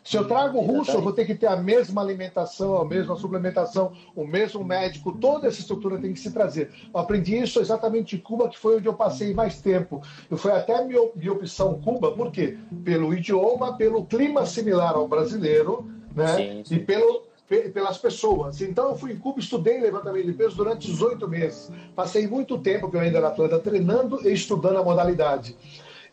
Se 0.04 0.18
eu 0.18 0.28
trago 0.28 0.60
russo, 0.60 0.92
eu 0.92 1.02
vou 1.02 1.14
ter 1.14 1.24
que 1.26 1.36
ter 1.36 1.46
a 1.46 1.58
mesma 1.58 2.02
alimentação, 2.02 2.78
a 2.78 2.86
mesma 2.86 3.16
suplementação, 3.16 3.92
o 4.16 4.26
mesmo 4.26 4.64
médico, 4.64 5.12
toda 5.12 5.48
essa 5.48 5.60
estrutura 5.60 6.00
tem 6.00 6.14
que 6.14 6.20
se 6.20 6.32
trazer. 6.32 6.72
Eu 6.92 7.00
aprendi 7.00 7.38
isso 7.38 7.60
exatamente 7.60 8.16
em 8.16 8.20
Cuba, 8.20 8.50
que 8.50 8.58
foi 8.58 8.78
onde 8.78 8.88
eu 8.88 8.94
passei 8.96 9.36
mais 9.36 9.62
tempo. 9.62 10.02
E 10.32 10.36
foi 10.36 10.52
até 10.52 10.84
minha, 10.84 11.08
minha 11.16 11.34
opção 11.34 11.80
Cuba, 11.80 12.12
por 12.12 12.32
quê? 12.32 12.58
Pelo 12.84 13.14
idioma, 13.14 13.78
pelo 13.78 14.04
clima 14.04 14.48
similar 14.48 14.96
ao 14.96 15.08
brasileiro, 15.08 15.88
né? 16.16 16.36
Sim, 16.36 16.64
sim. 16.66 16.76
E 16.76 16.80
pelo, 16.80 17.29
pelas 17.74 17.98
pessoas. 17.98 18.62
Então, 18.62 18.90
eu 18.90 18.96
fui 18.96 19.12
em 19.12 19.18
Cuba, 19.18 19.40
estudei 19.40 19.82
levantamento 19.82 20.26
de 20.26 20.34
peso 20.34 20.56
durante 20.56 20.88
18 20.88 21.28
meses. 21.28 21.72
Passei 21.96 22.28
muito 22.28 22.60
tempo, 22.60 22.90
que 22.90 22.96
eu 22.96 23.02
ainda 23.02 23.18
era 23.18 23.30
atleta, 23.30 23.58
treinando 23.60 24.28
e 24.28 24.32
estudando 24.32 24.78
a 24.78 24.84
modalidade. 24.84 25.58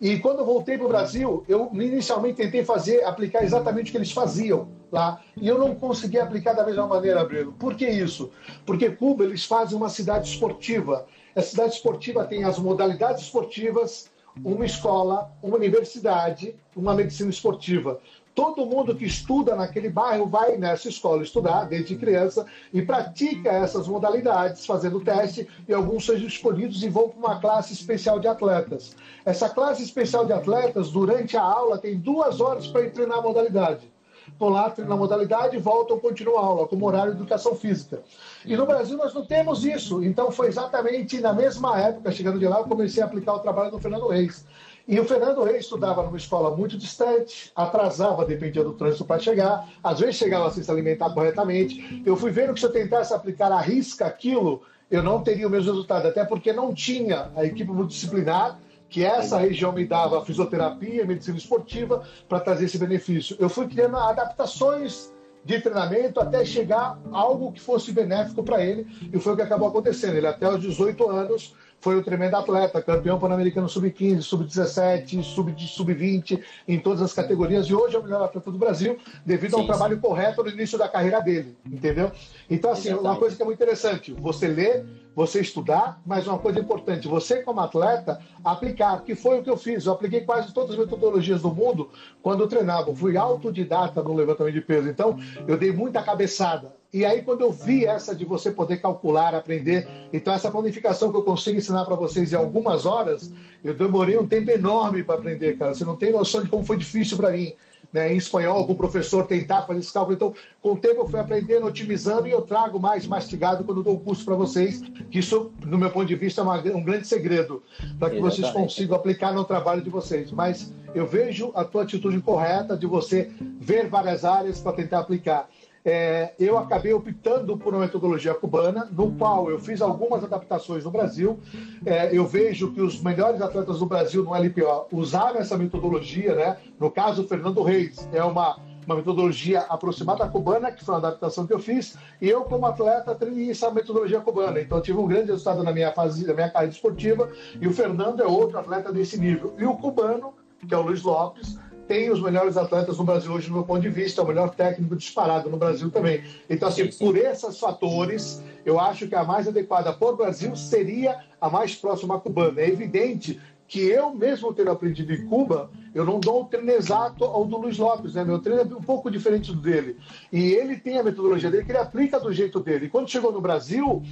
E 0.01 0.19
quando 0.19 0.41
eu 0.41 0.45
voltei 0.45 0.77
para 0.77 0.87
o 0.87 0.89
Brasil, 0.89 1.45
eu 1.49 1.71
inicialmente 1.73 2.37
tentei 2.37 2.65
fazer, 2.65 3.05
aplicar 3.05 3.43
exatamente 3.43 3.89
o 3.89 3.93
que 3.93 3.99
eles 3.99 4.13
faziam 4.13 4.69
lá. 4.91 5.23
E 5.37 5.49
eu 5.49 5.59
não 5.59 5.75
consegui 5.75 6.19
aplicar 6.19 6.53
da 6.53 6.65
mesma 6.65 6.87
maneira, 6.87 7.25
Breno. 7.25 7.53
Por 7.53 7.75
que 7.75 7.89
isso? 7.89 8.31
Porque 8.65 8.91
Cuba, 8.91 9.25
eles 9.25 9.45
fazem 9.45 9.77
uma 9.77 9.89
cidade 9.89 10.29
esportiva. 10.29 11.07
A 11.35 11.43
cidade 11.43 11.75
esportiva 11.75 12.25
tem 12.25 12.45
as 12.45 12.59
modalidades 12.59 13.25
esportivas, 13.25 14.11
uma 14.45 14.67
escola, 14.67 15.31
uma 15.43 15.57
universidade, 15.57 16.55
uma 16.75 16.95
medicina 16.95 17.31
esportiva. 17.31 17.99
Todo 18.37 18.67
mundo 18.67 18.95
que 18.95 19.07
estuda 19.07 19.57
naquele 19.57 19.89
bairro 19.89 20.27
vai 20.27 20.59
nessa 20.59 20.91
escola 20.91 21.23
estudar 21.23 21.65
desde 21.65 21.97
criança 21.97 22.45
e 22.71 22.83
pratica 22.83 23.51
essas 23.51 23.89
modalidades, 23.89 24.67
fazendo 24.67 25.01
teste, 25.01 25.49
e 25.67 25.73
alguns 25.73 26.05
são 26.05 26.15
escolhidos 26.15 26.83
e 26.83 26.89
vão 26.91 27.09
para 27.09 27.19
uma 27.19 27.41
classe 27.41 27.73
especial 27.73 28.21
de 28.21 28.29
atletas. 28.29 28.95
Essa 29.25 29.49
classe 29.49 29.83
especial 29.83 30.27
de 30.27 30.35
atletas, 30.35 30.91
durante 30.91 31.35
a 31.35 31.43
aula, 31.43 31.79
tem 31.79 31.97
duas 31.97 32.39
horas 32.39 32.67
para 32.67 32.91
treinar 32.91 33.21
a 33.21 33.23
modalidade. 33.23 33.91
Vão 34.39 34.51
lá, 34.51 34.69
treinam 34.69 34.97
a 34.97 34.99
modalidade, 34.99 35.57
voltam, 35.57 35.99
continuam 35.99 36.39
a 36.39 36.45
aula, 36.45 36.69
como 36.69 36.87
horário 36.87 37.15
de 37.15 37.21
educação 37.21 37.55
física. 37.55 38.03
E 38.45 38.55
no 38.55 38.67
Brasil 38.67 38.99
nós 38.99 39.15
não 39.15 39.25
temos 39.25 39.65
isso. 39.65 40.05
Então 40.05 40.31
foi 40.31 40.49
exatamente 40.49 41.21
na 41.21 41.33
mesma 41.33 41.81
época, 41.81 42.13
chegando 42.13 42.39
de 42.39 42.47
lá, 42.47 42.59
eu 42.59 42.65
comecei 42.65 43.03
a 43.03 43.07
aplicar 43.07 43.35
o 43.35 43.39
trabalho 43.39 43.71
do 43.71 43.79
Fernando 43.79 44.09
Reis. 44.09 44.45
E 44.89 45.01
o 45.01 45.05
Fernando 45.05 45.43
Reis 45.43 45.65
estudava 45.65 46.03
numa 46.03 46.17
escola 46.17 46.57
muito 46.57 46.79
distante, 46.79 47.51
atrasava, 47.57 48.25
dependia 48.25 48.63
do 48.63 48.73
trânsito 48.73 49.05
para 49.05 49.19
chegar, 49.19 49.69
às 49.83 49.99
vezes 49.99 50.15
chegava 50.15 50.49
sem 50.51 50.63
se 50.63 50.71
alimentar 50.71 51.11
corretamente. 51.11 52.03
Eu 52.07 52.17
fui 52.17 52.31
vendo 52.31 52.55
que 52.55 52.61
se 52.61 52.67
eu 52.67 52.73
tentasse 52.73 53.13
aplicar 53.13 53.51
a 53.51 53.61
risca 53.61 54.07
aquilo, 54.07 54.63
eu 54.89 55.03
não 55.03 55.23
teria 55.23 55.49
o 55.49 55.51
mesmo 55.51 55.73
resultado, 55.73 56.07
até 56.07 56.25
porque 56.25 56.53
não 56.53 56.73
tinha 56.73 57.33
a 57.35 57.45
equipe 57.45 57.71
multidisciplinar 57.71 58.61
que 58.89 59.05
essa 59.05 59.37
região 59.39 59.73
me 59.73 59.85
dava 59.85 60.25
fisioterapia, 60.25 61.05
medicina 61.05 61.37
esportiva, 61.37 62.05
para 62.29 62.39
trazer 62.39 62.67
esse 62.67 62.79
benefício. 62.79 63.37
Eu 63.41 63.49
fui 63.49 63.67
criando 63.67 63.97
adaptações 63.97 65.13
de 65.45 65.61
treinamento 65.61 66.21
até 66.21 66.45
chegar 66.45 66.99
a 67.13 67.19
algo 67.19 67.53
que 67.53 67.61
fosse 67.61 67.93
benéfico 67.93 68.43
para 68.45 68.65
ele, 68.65 68.87
e 69.13 69.19
foi 69.19 69.33
o 69.33 69.37
que 69.37 69.43
acabou 69.43 69.69
acontecendo. 69.69 70.17
Ele, 70.17 70.27
até 70.27 70.49
os 70.49 70.61
18 70.61 71.09
anos, 71.09 71.55
foi 71.81 71.97
um 71.97 72.03
tremendo 72.03 72.37
atleta, 72.37 72.83
campeão 72.83 73.19
pan-americano 73.19 73.69
sub-15, 73.69 74.23
sub-17, 74.23 75.23
sub-20, 75.23 76.43
em 76.67 76.79
todas 76.79 77.03
as 77.03 77.13
categorias, 77.13 77.67
e 77.67 77.75
hoje 77.75 77.97
é 77.97 77.99
o 77.99 78.03
melhor 78.03 78.25
atleta 78.25 78.51
do 78.51 78.59
Brasil, 78.59 78.99
devido 79.25 79.55
sim, 79.55 79.61
ao 79.61 79.67
trabalho 79.67 79.99
correto 80.01 80.43
no 80.43 80.51
início 80.51 80.79
da 80.79 80.89
carreira 80.89 81.21
dele, 81.21 81.57
entendeu? 81.65 82.11
Então, 82.51 82.73
assim, 82.73 82.89
Exatamente. 82.89 83.09
uma 83.09 83.17
coisa 83.17 83.37
que 83.37 83.43
é 83.43 83.45
muito 83.45 83.63
interessante, 83.63 84.13
você 84.13 84.49
lê, 84.49 84.85
você 85.15 85.41
estudar, 85.41 86.01
mas 86.05 86.27
uma 86.27 86.39
coisa 86.39 86.61
importante, 86.61 87.09
você 87.09 87.43
como 87.43 87.61
atleta, 87.61 88.21
aplicar, 88.45 89.03
que 89.03 89.15
foi 89.15 89.39
o 89.39 89.43
que 89.43 89.49
eu 89.49 89.57
fiz, 89.57 89.87
eu 89.87 89.93
apliquei 89.93 90.21
quase 90.21 90.53
todas 90.53 90.73
as 90.73 90.77
metodologias 90.77 91.43
do 91.43 91.55
mundo 91.55 91.91
quando 92.23 92.43
eu 92.43 92.49
treinava, 92.49 92.91
eu 92.91 92.95
fui 92.95 93.17
autodidata 93.17 94.03
no 94.03 94.15
levantamento 94.15 94.55
de 94.55 94.61
peso, 94.61 94.89
então 94.89 95.19
eu 95.47 95.57
dei 95.57 95.73
muita 95.73 96.03
cabeçada, 96.03 96.75
E 96.97 97.05
aí, 97.05 97.21
quando 97.21 97.43
eu 97.43 97.53
vi 97.53 97.85
essa 97.85 98.15
de 98.15 98.25
você 98.25 98.51
poder 98.51 98.79
calcular, 98.79 99.35
aprender, 99.35 99.87
então 100.15 100.33
essa 100.33 100.51
planificação 100.51 101.11
que 101.11 101.19
eu 101.19 101.23
consigo 101.23 101.59
ensinar 101.59 101.85
para 101.85 101.95
vocês 101.95 102.33
em 102.33 102.37
algumas 102.37 102.87
horas, 102.87 103.31
eu 103.63 103.75
demorei 103.75 104.17
um 104.17 104.27
tempo 104.27 104.51
enorme 104.51 105.05
para 105.05 105.17
aprender, 105.17 105.59
cara. 105.59 105.75
Você 105.75 105.85
não 105.85 105.95
tem 105.95 106.11
noção 106.11 106.43
de 106.43 106.49
como 106.49 106.65
foi 106.65 106.79
difícil 106.79 107.19
para 107.19 107.33
mim. 107.33 107.53
Né, 107.93 108.13
em 108.13 108.17
espanhol, 108.17 108.67
com 108.67 108.73
o 108.73 108.77
professor 108.77 109.27
tentar 109.27 109.63
fazer 109.63 109.79
esse 109.79 109.93
cálculo. 109.93 110.17
Então, 110.17 110.35
com 110.61 110.73
o 110.73 110.77
tempo 110.77 111.03
eu 111.03 111.09
fui 111.09 111.21
aprendendo, 111.21 111.67
otimizando 111.67 112.27
e 112.27 112.33
eu 112.33 112.43
trago 112.43 112.81
mais 112.81 113.07
mastigado 113.07 113.63
quando 113.63 113.79
eu 113.79 113.85
dou 113.85 113.95
o 113.95 114.01
curso 114.01 114.25
para 114.25 114.35
vocês, 114.35 114.83
que 115.09 115.21
isso, 115.21 115.53
no 115.65 115.79
meu 115.79 115.89
ponto 115.91 116.05
de 116.05 116.17
vista, 116.17 116.41
é 116.41 116.45
uma, 116.45 116.59
um 116.59 116.83
grande 116.83 117.07
segredo 117.07 117.63
para 117.99 118.11
que 118.11 118.17
Exatamente. 118.17 118.21
vocês 118.21 118.51
consigam 118.51 118.97
aplicar 118.97 119.33
no 119.33 119.45
trabalho 119.45 119.81
de 119.83 119.89
vocês. 119.89 120.33
Mas 120.33 120.75
eu 120.95 121.07
vejo 121.07 121.53
a 121.55 121.65
tua 121.65 121.85
atitude 121.85 122.21
correta 122.21 122.77
de 122.77 122.87
você 122.87 123.31
ver 123.61 123.89
várias 123.89 124.25
áreas 124.25 124.61
para 124.61 124.73
tentar 124.73 124.99
aplicar 124.99 125.49
é, 125.87 126.35
eu 126.37 126.59
acabei 126.59 126.93
optando 126.93 127.57
por 127.57 127.73
uma 127.73 127.83
metodologia 127.83 128.35
cubana, 128.35 128.89
no 128.91 129.13
qual 129.13 129.49
eu 129.49 129.57
fiz 129.61 129.81
algumas 129.81 130.25
adaptações 130.25 130.85
no 130.85 130.91
Brasil. 130.91 131.39
É, 131.85 132.11
eu 132.13 132.27
vejo 132.27 132.73
que 132.73 132.81
os 132.81 133.01
melhores 133.01 133.41
atletas 133.41 133.79
do 133.79 133.87
Brasil 133.87 134.25
no 134.25 134.35
LPO 134.35 134.89
usaram 134.91 135.39
essa 135.39 135.57
metodologia, 135.57 136.35
né? 136.35 136.57
No 136.81 136.91
caso, 136.91 137.23
o 137.23 137.29
Fernando 137.29 137.63
Reis 137.63 138.09
é 138.13 138.25
uma, 138.25 138.59
uma 138.85 138.97
metodologia 138.97 139.61
aproximada 139.61 140.25
da 140.25 140.29
cubana, 140.29 140.73
que 140.73 140.85
foi 140.85 140.93
uma 140.93 141.07
adaptação 141.07 141.47
que 141.47 141.55
eu 141.55 141.61
fiz, 141.61 141.97
e 142.21 142.29
eu, 142.29 142.43
como 142.43 142.67
atleta, 142.67 143.15
treinei 143.15 143.53
essa 143.53 143.71
metodologia 143.71 144.19
cubana. 144.19 144.61
Então, 144.61 144.81
tive 144.81 144.99
um 144.99 145.07
grande 145.07 145.31
resultado 145.31 145.63
na 145.63 145.71
minha 145.71 145.93
fase, 145.93 146.27
na 146.27 146.35
minha 146.35 146.51
carreira 146.51 146.75
esportiva, 146.75 147.31
e 147.61 147.69
o 147.69 147.73
Fernando 147.73 148.21
é 148.21 148.27
outro 148.27 148.59
atleta 148.59 148.93
desse 148.93 149.21
nível. 149.21 149.55
E 149.57 149.65
o 149.65 149.77
cubano, 149.77 150.35
que 150.67 150.75
é 150.75 150.77
o 150.77 150.83
Luiz 150.83 151.05
Lopes, 151.05 151.57
tem 151.87 152.11
os 152.11 152.21
melhores 152.21 152.57
atletas 152.57 152.99
no 152.99 153.05
Brasil 153.05 153.33
hoje, 153.33 153.49
no 153.49 153.55
meu 153.55 153.65
ponto 153.65 153.81
de 153.81 153.89
vista, 153.89 154.21
é 154.21 154.25
o 154.25 154.27
melhor 154.27 154.51
técnico 154.51 154.97
disparado 154.97 155.49
no 155.49 155.57
Brasil 155.57 155.91
também. 155.91 156.23
Então, 156.49 156.69
assim, 156.69 156.85
sim, 156.85 156.91
sim. 156.91 157.05
por 157.05 157.17
esses 157.17 157.59
fatores, 157.59 158.43
eu 158.65 158.81
acho 158.81 159.07
que 159.07 159.15
a 159.15 159.25
mais 159.25 159.47
adequada 159.47 159.93
para 159.93 160.09
o 160.09 160.17
Brasil 160.17 160.55
seria 160.57 161.19
a 161.41 161.49
mais 161.49 161.75
próxima 161.75 162.19
cubana. 162.19 162.61
É 162.61 162.69
evidente 162.69 163.41
que 163.69 163.81
eu 163.81 164.15
mesmo 164.15 164.53
tendo 164.53 164.71
aprendido 164.71 165.13
em 165.13 165.27
Cuba, 165.27 165.71
eu 165.97 166.05
não 166.05 166.21
dou 166.21 166.43
o 166.43 166.45
treino 166.45 166.71
exato 166.73 167.25
ao 167.25 167.47
do 167.47 167.57
Luiz 167.57 167.79
Lopes, 167.79 168.13
né? 168.13 168.23
Meu 168.23 168.39
treino 168.39 168.61
é 168.61 168.65
um 168.65 168.83
pouco 168.83 169.11
diferente 169.11 169.51
do 169.51 169.59
dele. 169.59 169.97
E 170.31 170.53
ele 170.53 170.77
tem 170.77 170.99
a 170.99 171.03
metodologia 171.03 171.51
dele 171.51 171.65
que 171.65 171.73
ele 171.73 171.79
aplica 171.79 172.21
do 172.21 172.31
jeito 172.35 172.61
dele. 172.61 172.85
E 172.85 172.89
quando 172.91 173.09
chegou 173.09 173.33
no 173.33 173.41
Brasil, 173.41 174.03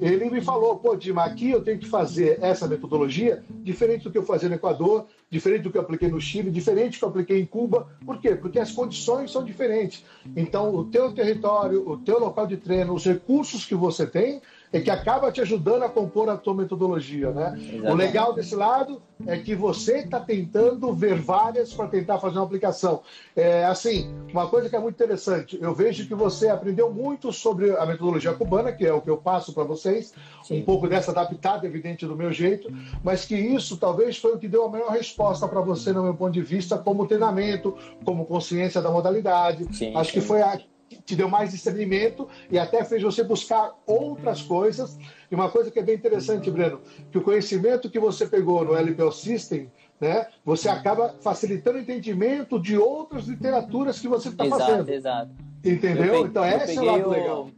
ele 0.00 0.28
me 0.28 0.40
falou, 0.40 0.74
pô, 0.78 0.96
Dima, 0.96 1.22
aqui 1.22 1.52
eu 1.52 1.62
tenho 1.62 1.78
que 1.78 1.86
fazer 1.86 2.40
essa 2.42 2.66
metodologia 2.66 3.44
diferente 3.62 4.02
do 4.02 4.10
que 4.10 4.18
eu 4.18 4.24
fazia 4.24 4.48
no 4.48 4.56
Equador, 4.56 5.06
diferente 5.30 5.62
do 5.62 5.70
que 5.70 5.78
eu 5.78 5.82
apliquei 5.82 6.08
no 6.08 6.20
Chile, 6.20 6.50
diferente 6.50 6.94
do 6.94 6.98
que 6.98 7.04
eu 7.04 7.08
apliquei 7.08 7.40
em 7.40 7.46
Cuba. 7.46 7.86
Por 8.04 8.20
quê? 8.20 8.34
Porque 8.34 8.58
as 8.58 8.72
condições 8.72 9.30
são 9.30 9.44
diferentes. 9.44 10.04
Então, 10.34 10.74
o 10.74 10.86
teu 10.86 11.12
território, 11.12 11.88
o 11.88 11.98
teu 11.98 12.18
local 12.18 12.48
de 12.48 12.56
treino, 12.56 12.92
os 12.92 13.04
recursos 13.04 13.64
que 13.64 13.76
você 13.76 14.04
tem, 14.08 14.42
é 14.72 14.80
que 14.80 14.90
acaba 14.90 15.30
te 15.30 15.40
ajudando 15.40 15.84
a 15.84 15.88
compor 15.88 16.28
a 16.28 16.36
tua 16.36 16.54
metodologia, 16.54 17.30
né? 17.30 17.54
Exatamente. 17.56 17.92
O 17.92 17.94
legal 17.94 18.34
desse 18.34 18.56
lado 18.56 19.00
é 19.26 19.36
que 19.38 19.54
você 19.54 19.98
está 19.98 20.20
tentando 20.20 20.92
ver 20.92 21.14
várias 21.20 21.72
para 21.72 21.88
tentar 21.88 22.18
fazer 22.18 22.38
uma 22.38 22.44
aplicação. 22.44 23.02
É, 23.34 23.64
assim, 23.64 24.08
uma 24.32 24.48
coisa 24.48 24.68
que 24.68 24.76
é 24.76 24.78
muito 24.78 24.94
interessante, 24.94 25.58
eu 25.60 25.74
vejo 25.74 26.06
que 26.06 26.14
você 26.14 26.48
aprendeu 26.48 26.92
muito 26.92 27.32
sobre 27.32 27.76
a 27.76 27.84
metodologia 27.84 28.32
cubana, 28.32 28.72
que 28.72 28.86
é 28.86 28.92
o 28.92 29.00
que 29.00 29.10
eu 29.10 29.16
passo 29.16 29.52
para 29.52 29.64
vocês, 29.64 30.12
Sim. 30.42 30.60
um 30.60 30.64
pouco 30.64 30.88
dessa 30.88 31.10
adaptada, 31.10 31.66
evidente, 31.66 32.06
do 32.06 32.16
meu 32.16 32.32
jeito, 32.32 32.72
mas 33.02 33.24
que 33.24 33.36
isso 33.36 33.76
talvez 33.76 34.16
foi 34.16 34.34
o 34.34 34.38
que 34.38 34.48
deu 34.48 34.64
a 34.64 34.68
maior 34.68 34.90
resposta 34.90 35.46
para 35.48 35.60
você, 35.60 35.92
no 35.92 36.02
meu 36.02 36.14
ponto 36.14 36.32
de 36.32 36.42
vista, 36.42 36.78
como 36.78 37.06
treinamento, 37.06 37.76
como 38.04 38.24
consciência 38.24 38.80
da 38.80 38.90
modalidade. 38.90 39.66
Sim, 39.76 39.94
Acho 39.96 40.12
que 40.12 40.20
foi 40.20 40.42
a 40.42 40.60
te 40.96 41.16
deu 41.16 41.28
mais 41.28 41.50
discernimento 41.50 42.28
e 42.50 42.58
até 42.58 42.84
fez 42.84 43.02
você 43.02 43.22
buscar 43.22 43.74
outras 43.86 44.42
coisas. 44.42 44.98
E 45.30 45.34
uma 45.34 45.50
coisa 45.50 45.70
que 45.70 45.78
é 45.78 45.82
bem 45.82 45.94
interessante, 45.94 46.50
Breno, 46.50 46.80
que 47.10 47.18
o 47.18 47.22
conhecimento 47.22 47.90
que 47.90 47.98
você 47.98 48.26
pegou 48.26 48.64
no 48.64 48.72
LPO 48.72 49.12
System, 49.12 49.70
né, 50.00 50.26
você 50.44 50.68
acaba 50.68 51.14
facilitando 51.20 51.78
o 51.78 51.80
entendimento 51.80 52.58
de 52.60 52.76
outras 52.76 53.26
literaturas 53.26 53.98
que 53.98 54.08
você 54.08 54.28
está 54.28 54.44
fazendo. 54.44 54.88
Exato, 54.88 55.30
Entendeu? 55.64 56.12
Peguei, 56.12 56.20
então, 56.22 56.44
esse 56.44 56.78
é 56.78 56.80
o 56.80 56.84
lado 56.84 57.08
o, 57.08 57.10
legal. 57.10 57.48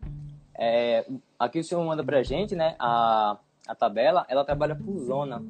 É, 0.59 1.07
aqui 1.39 1.61
o 1.61 1.65
senhor 1.65 1.85
manda 1.85 2.03
pra 2.03 2.23
gente, 2.23 2.55
né, 2.55 2.75
a, 2.79 3.39
a 3.67 3.75
tabela, 3.75 4.27
ela 4.29 4.45
trabalha 4.45 4.75
por 4.75 4.99
zona. 4.99 5.43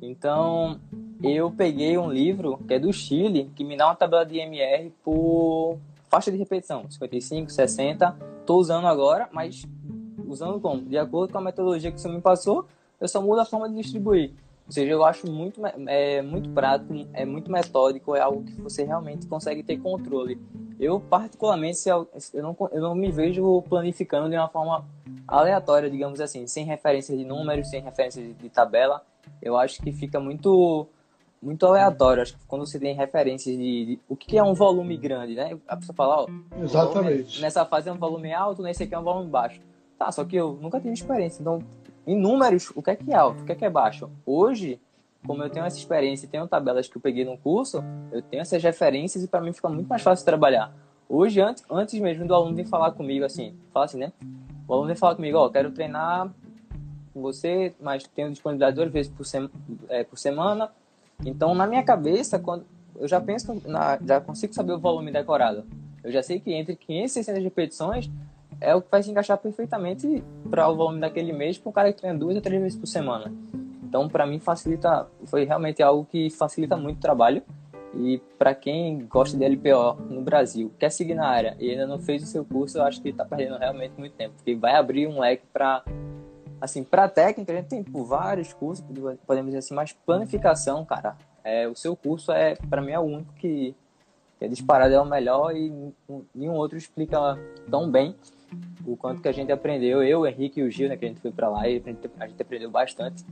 Então, 0.00 0.80
eu 1.22 1.50
peguei 1.50 1.98
um 1.98 2.10
livro 2.10 2.58
que 2.66 2.74
é 2.74 2.78
do 2.78 2.92
Chile, 2.92 3.50
que 3.54 3.64
me 3.64 3.76
dá 3.76 3.86
uma 3.86 3.96
tabela 3.96 4.24
de 4.24 4.38
MR 4.38 4.92
por 5.02 5.78
faixa 6.08 6.30
de 6.30 6.36
repetição, 6.36 6.90
55, 6.90 7.50
60. 7.50 8.16
Estou 8.40 8.58
usando 8.58 8.86
agora, 8.86 9.28
mas 9.32 9.66
usando 10.26 10.60
como? 10.60 10.82
De 10.82 10.98
acordo 10.98 11.32
com 11.32 11.38
a 11.38 11.42
metodologia 11.42 11.92
que 11.92 12.00
você 12.00 12.08
me 12.08 12.20
passou, 12.20 12.66
eu 13.00 13.08
só 13.08 13.20
mudo 13.20 13.40
a 13.40 13.44
forma 13.44 13.68
de 13.68 13.76
distribuir. 13.76 14.32
Ou 14.66 14.72
seja, 14.72 14.92
eu 14.92 15.02
acho 15.02 15.30
muito, 15.30 15.62
é, 15.86 16.20
muito 16.20 16.50
prático, 16.50 16.92
é 17.14 17.24
muito 17.24 17.50
metódico, 17.50 18.14
é 18.14 18.20
algo 18.20 18.44
que 18.44 18.60
você 18.60 18.84
realmente 18.84 19.26
consegue 19.26 19.62
ter 19.62 19.78
controle. 19.78 20.38
Eu, 20.78 21.00
particularmente, 21.00 21.88
eu, 21.88 22.06
não, 22.34 22.56
eu 22.70 22.82
não 22.82 22.94
me 22.94 23.10
vejo 23.10 23.62
planificando 23.62 24.28
de 24.28 24.36
uma 24.36 24.48
forma 24.48 24.84
aleatória, 25.26 25.90
digamos 25.90 26.20
assim, 26.20 26.46
sem 26.46 26.66
referência 26.66 27.16
de 27.16 27.24
números, 27.24 27.70
sem 27.70 27.80
referência 27.80 28.22
de, 28.22 28.34
de 28.34 28.48
tabela. 28.50 29.02
Eu 29.40 29.56
acho 29.56 29.80
que 29.80 29.90
fica 29.90 30.20
muito 30.20 30.86
muito 31.40 31.66
aleatório. 31.66 32.22
Acho 32.22 32.36
que 32.36 32.46
quando 32.46 32.66
você 32.66 32.78
tem 32.78 32.94
referências 32.94 33.56
de, 33.56 33.86
de, 33.86 34.00
o 34.08 34.16
que 34.16 34.36
é 34.36 34.42
um 34.42 34.54
volume 34.54 34.96
grande, 34.96 35.34
né? 35.34 35.58
A 35.66 35.76
pessoa 35.76 35.94
fala, 35.94 36.22
ó, 36.22 36.26
Exatamente. 36.62 37.40
Nessa 37.40 37.64
fase 37.64 37.88
é 37.88 37.92
um 37.92 37.98
volume 37.98 38.32
alto, 38.32 38.62
nesse 38.62 38.82
aqui 38.82 38.94
é 38.94 38.98
um 38.98 39.04
volume 39.04 39.30
baixo. 39.30 39.60
Tá, 39.98 40.12
só 40.12 40.24
que 40.24 40.36
eu 40.36 40.58
nunca 40.60 40.80
tive 40.80 40.94
experiência. 40.94 41.40
Então, 41.40 41.62
em 42.06 42.16
números, 42.16 42.72
o 42.74 42.82
que 42.82 42.90
é 42.90 42.96
que 42.96 43.12
é 43.12 43.16
alto, 43.16 43.42
o 43.42 43.44
que 43.44 43.52
é 43.52 43.54
que 43.54 43.64
é 43.64 43.70
baixo? 43.70 44.10
Hoje, 44.24 44.80
como 45.26 45.42
eu 45.42 45.50
tenho 45.50 45.66
essa 45.66 45.76
experiência 45.76 46.26
e 46.26 46.28
tenho 46.28 46.46
tabelas 46.46 46.88
que 46.88 46.96
eu 46.96 47.02
peguei 47.02 47.24
no 47.24 47.36
curso, 47.36 47.82
eu 48.12 48.22
tenho 48.22 48.40
essas 48.40 48.62
referências 48.62 49.24
e 49.24 49.28
para 49.28 49.40
mim 49.40 49.52
fica 49.52 49.68
muito 49.68 49.88
mais 49.88 50.02
fácil 50.02 50.24
trabalhar. 50.24 50.72
Hoje, 51.08 51.40
antes, 51.40 51.64
antes 51.70 51.98
mesmo 52.00 52.26
do 52.26 52.34
aluno 52.34 52.54
vir 52.54 52.66
falar 52.66 52.92
comigo, 52.92 53.24
assim, 53.24 53.54
fala 53.72 53.86
assim, 53.86 53.98
né? 53.98 54.12
O 54.66 54.72
aluno 54.74 54.88
vem 54.88 54.96
falar 54.96 55.16
comigo, 55.16 55.38
ó, 55.38 55.48
quero 55.48 55.70
treinar 55.70 56.30
com 57.12 57.22
você, 57.22 57.74
mas 57.80 58.04
tenho 58.04 58.30
disponibilidade 58.30 58.76
duas 58.76 58.92
vezes 58.92 59.10
por, 59.10 59.24
sema, 59.24 59.50
é, 59.88 60.04
por 60.04 60.18
semana, 60.18 60.70
então, 61.24 61.54
na 61.54 61.66
minha 61.66 61.82
cabeça, 61.82 62.38
quando 62.38 62.64
eu 62.98 63.08
já 63.08 63.20
penso, 63.20 63.60
na, 63.66 63.98
já 64.04 64.20
consigo 64.20 64.54
saber 64.54 64.72
o 64.72 64.78
volume 64.78 65.10
decorado. 65.10 65.64
Eu 66.02 66.12
já 66.12 66.22
sei 66.22 66.40
que 66.40 66.52
entre 66.52 66.76
500 66.76 67.10
e 67.10 67.14
600 67.14 67.44
repetições 67.44 68.10
é 68.60 68.74
o 68.74 68.82
que 68.82 68.90
vai 68.90 69.02
se 69.02 69.10
encaixar 69.10 69.38
perfeitamente 69.38 70.22
para 70.50 70.68
o 70.68 70.76
volume 70.76 71.00
daquele 71.00 71.32
mês 71.32 71.58
para 71.58 71.70
um 71.70 71.72
cara 71.72 71.92
que 71.92 71.98
treina 71.98 72.18
duas 72.18 72.36
ou 72.36 72.42
três 72.42 72.60
vezes 72.60 72.78
por 72.78 72.86
semana. 72.86 73.32
Então, 73.82 74.08
para 74.08 74.26
mim, 74.26 74.38
facilita, 74.38 75.06
foi 75.26 75.44
realmente 75.44 75.82
algo 75.82 76.04
que 76.04 76.28
facilita 76.30 76.76
muito 76.76 76.98
o 76.98 77.00
trabalho. 77.00 77.42
E 77.94 78.20
para 78.38 78.54
quem 78.54 79.06
gosta 79.06 79.36
de 79.36 79.48
LPO 79.48 79.94
no 80.10 80.20
Brasil, 80.20 80.70
quer 80.78 80.90
seguir 80.90 81.14
na 81.14 81.26
área 81.26 81.56
e 81.58 81.70
ainda 81.70 81.86
não 81.86 81.98
fez 81.98 82.22
o 82.22 82.26
seu 82.26 82.44
curso, 82.44 82.78
eu 82.78 82.82
acho 82.82 83.00
que 83.00 83.08
está 83.08 83.24
perdendo 83.24 83.56
realmente 83.56 83.94
muito 83.96 84.12
tempo, 84.12 84.34
porque 84.36 84.54
vai 84.54 84.74
abrir 84.74 85.06
um 85.06 85.20
leque 85.20 85.44
para 85.52 85.82
assim, 86.60 86.82
para 86.82 87.08
técnica, 87.08 87.52
a 87.52 87.56
gente 87.56 87.68
tem 87.68 87.82
por 87.82 88.04
vários 88.04 88.52
cursos, 88.52 88.84
podemos 89.26 89.46
dizer 89.46 89.58
assim, 89.58 89.74
mas 89.74 89.92
planificação, 89.92 90.84
cara, 90.84 91.16
é, 91.44 91.66
o 91.68 91.74
seu 91.74 91.96
curso 91.96 92.32
é, 92.32 92.54
para 92.68 92.82
mim, 92.82 92.92
é 92.92 92.98
o 92.98 93.02
único 93.02 93.32
que, 93.34 93.74
que 94.38 94.44
é 94.44 94.48
disparado, 94.48 94.94
é 94.94 95.00
o 95.00 95.04
melhor 95.04 95.54
e 95.56 95.92
nenhum 96.34 96.54
outro 96.54 96.76
explica 96.76 97.38
tão 97.70 97.90
bem 97.90 98.14
o 98.86 98.96
quanto 98.96 99.20
que 99.20 99.28
a 99.28 99.32
gente 99.32 99.52
aprendeu. 99.52 100.02
Eu, 100.02 100.26
Henrique 100.26 100.60
e 100.60 100.62
o 100.62 100.70
Gil, 100.70 100.88
né, 100.88 100.96
que 100.96 101.04
a 101.04 101.08
gente 101.08 101.20
foi 101.20 101.30
para 101.30 101.48
lá 101.48 101.68
e 101.68 101.76
a 101.76 101.90
gente, 101.90 102.10
a 102.18 102.26
gente 102.26 102.40
aprendeu 102.40 102.70
bastante. 102.70 103.24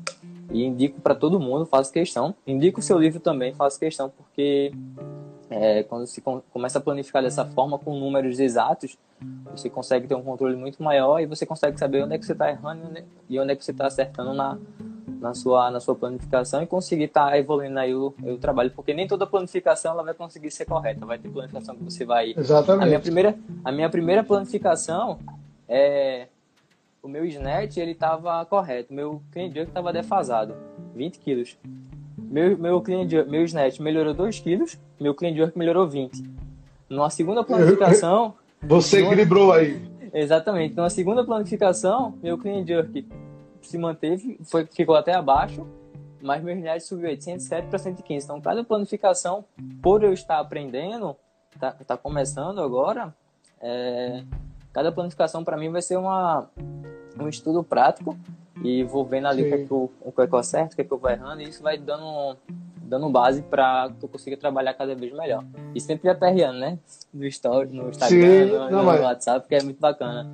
E 0.50 0.64
indico 0.64 1.00
para 1.00 1.14
todo 1.14 1.40
mundo, 1.40 1.66
faço 1.66 1.92
questão. 1.92 2.34
Indico 2.46 2.80
o 2.80 2.82
seu 2.82 2.98
livro 2.98 3.20
também, 3.20 3.54
faço 3.54 3.78
questão, 3.78 4.10
porque 4.10 4.72
é, 5.48 5.82
quando 5.84 6.06
se 6.06 6.20
começa 6.20 6.78
a 6.78 6.80
planificar 6.80 7.22
dessa 7.22 7.44
forma, 7.44 7.78
com 7.78 7.98
números 7.98 8.40
exatos, 8.40 8.98
você 9.50 9.70
consegue 9.70 10.06
ter 10.06 10.14
um 10.14 10.22
controle 10.22 10.56
muito 10.56 10.82
maior 10.82 11.20
e 11.20 11.26
você 11.26 11.46
consegue 11.46 11.78
saber 11.78 12.02
onde 12.02 12.14
é 12.14 12.18
que 12.18 12.26
você 12.26 12.32
está 12.32 12.50
errando 12.50 13.02
e 13.28 13.38
onde 13.38 13.52
é 13.52 13.56
que 13.56 13.64
você 13.64 13.70
está 13.70 13.86
acertando 13.86 14.34
na, 14.34 14.58
na, 15.20 15.34
sua, 15.34 15.70
na 15.70 15.80
sua 15.80 15.94
planificação 15.94 16.62
e 16.62 16.66
conseguir 16.66 17.04
estar 17.04 17.30
tá 17.30 17.38
evoluindo 17.38 17.78
aí 17.78 17.94
o, 17.94 18.12
o 18.22 18.36
trabalho, 18.38 18.72
porque 18.72 18.92
nem 18.92 19.06
toda 19.06 19.26
planificação 19.26 19.92
ela 19.92 20.02
vai 20.02 20.14
conseguir 20.14 20.50
ser 20.50 20.64
correta, 20.64 21.06
vai 21.06 21.18
ter 21.18 21.28
planificação 21.28 21.76
que 21.76 21.84
você 21.84 22.04
vai... 22.04 22.34
Exatamente. 22.36 22.82
A 22.82 22.86
minha 22.86 23.00
primeira, 23.00 23.38
a 23.64 23.72
minha 23.72 23.88
primeira 23.88 24.24
planificação, 24.24 25.18
é, 25.68 26.26
o 27.02 27.08
meu 27.08 27.24
SNET 27.24 27.78
ele 27.78 27.92
estava 27.92 28.44
correto, 28.46 28.92
meu 28.92 29.22
clean 29.32 29.50
jerk 29.52 29.70
estava 29.70 29.92
defasado, 29.92 30.54
20 30.94 31.18
quilos. 31.20 31.56
Meu, 32.28 32.58
meu, 32.58 32.80
clean 32.80 33.06
meu 33.28 33.44
SNET 33.44 33.80
melhorou 33.80 34.14
2 34.14 34.40
quilos, 34.40 34.78
meu 35.00 35.14
clean 35.14 35.34
jerk 35.34 35.56
melhorou 35.56 35.88
20. 35.88 36.22
Numa 36.88 37.10
segunda 37.10 37.42
planificação... 37.44 38.34
Você 38.62 39.00
numa... 39.00 39.12
equilibrou 39.12 39.52
aí. 39.52 39.80
Exatamente. 40.12 40.74
Numa 40.74 40.90
segunda 40.90 41.24
planificação, 41.24 42.14
meu 42.22 42.38
clean 42.38 42.66
jerk 42.66 43.06
se 43.62 43.78
manteve, 43.78 44.38
foi, 44.44 44.66
ficou 44.66 44.94
até 44.94 45.14
abaixo, 45.14 45.66
mas 46.22 46.42
meu 46.42 46.56
SNET 46.56 46.80
subiu 46.82 47.14
de 47.14 47.22
107 47.22 47.68
para 47.68 47.78
115. 47.78 48.24
Então, 48.24 48.40
cada 48.40 48.64
planificação, 48.64 49.44
por 49.82 50.02
eu 50.02 50.12
estar 50.12 50.38
aprendendo, 50.38 51.16
tá, 51.58 51.72
tá 51.72 51.96
começando 51.96 52.60
agora, 52.60 53.14
é, 53.60 54.22
cada 54.76 54.92
planificação 54.92 55.42
para 55.42 55.56
mim 55.56 55.70
vai 55.70 55.80
ser 55.80 55.96
uma, 55.96 56.50
um 57.18 57.26
estudo 57.30 57.64
prático 57.64 58.14
e 58.62 58.84
vou 58.84 59.06
vendo 59.06 59.26
ali 59.26 59.42
o 59.44 59.48
que, 59.48 59.54
é 59.54 59.64
que 59.64 59.70
eu, 59.70 59.90
o 60.02 60.12
que 60.12 60.20
é 60.20 60.26
que 60.26 60.34
eu 60.34 60.38
acerto, 60.38 60.74
o 60.74 60.76
que 60.76 60.82
é 60.82 60.84
que 60.84 60.92
eu 60.92 60.98
vou 60.98 61.10
errando, 61.10 61.40
e 61.40 61.48
isso 61.48 61.62
vai 61.62 61.78
dando, 61.78 62.36
dando 62.82 63.08
base 63.08 63.40
para 63.40 63.90
que 63.98 64.04
eu 64.04 64.08
consiga 64.10 64.36
trabalhar 64.36 64.74
cada 64.74 64.94
vez 64.94 65.14
melhor. 65.14 65.42
E 65.74 65.80
sempre 65.80 66.10
aperreando, 66.10 66.58
né? 66.58 66.78
No 67.10 67.24
story, 67.24 67.70
no 67.70 67.88
Instagram, 67.88 68.48
Sim, 68.48 68.52
no, 68.52 68.70
não, 68.70 68.78
no 68.80 68.84
mas... 68.84 69.00
WhatsApp, 69.00 69.48
que 69.48 69.54
é 69.54 69.62
muito 69.62 69.80
bacana. 69.80 70.30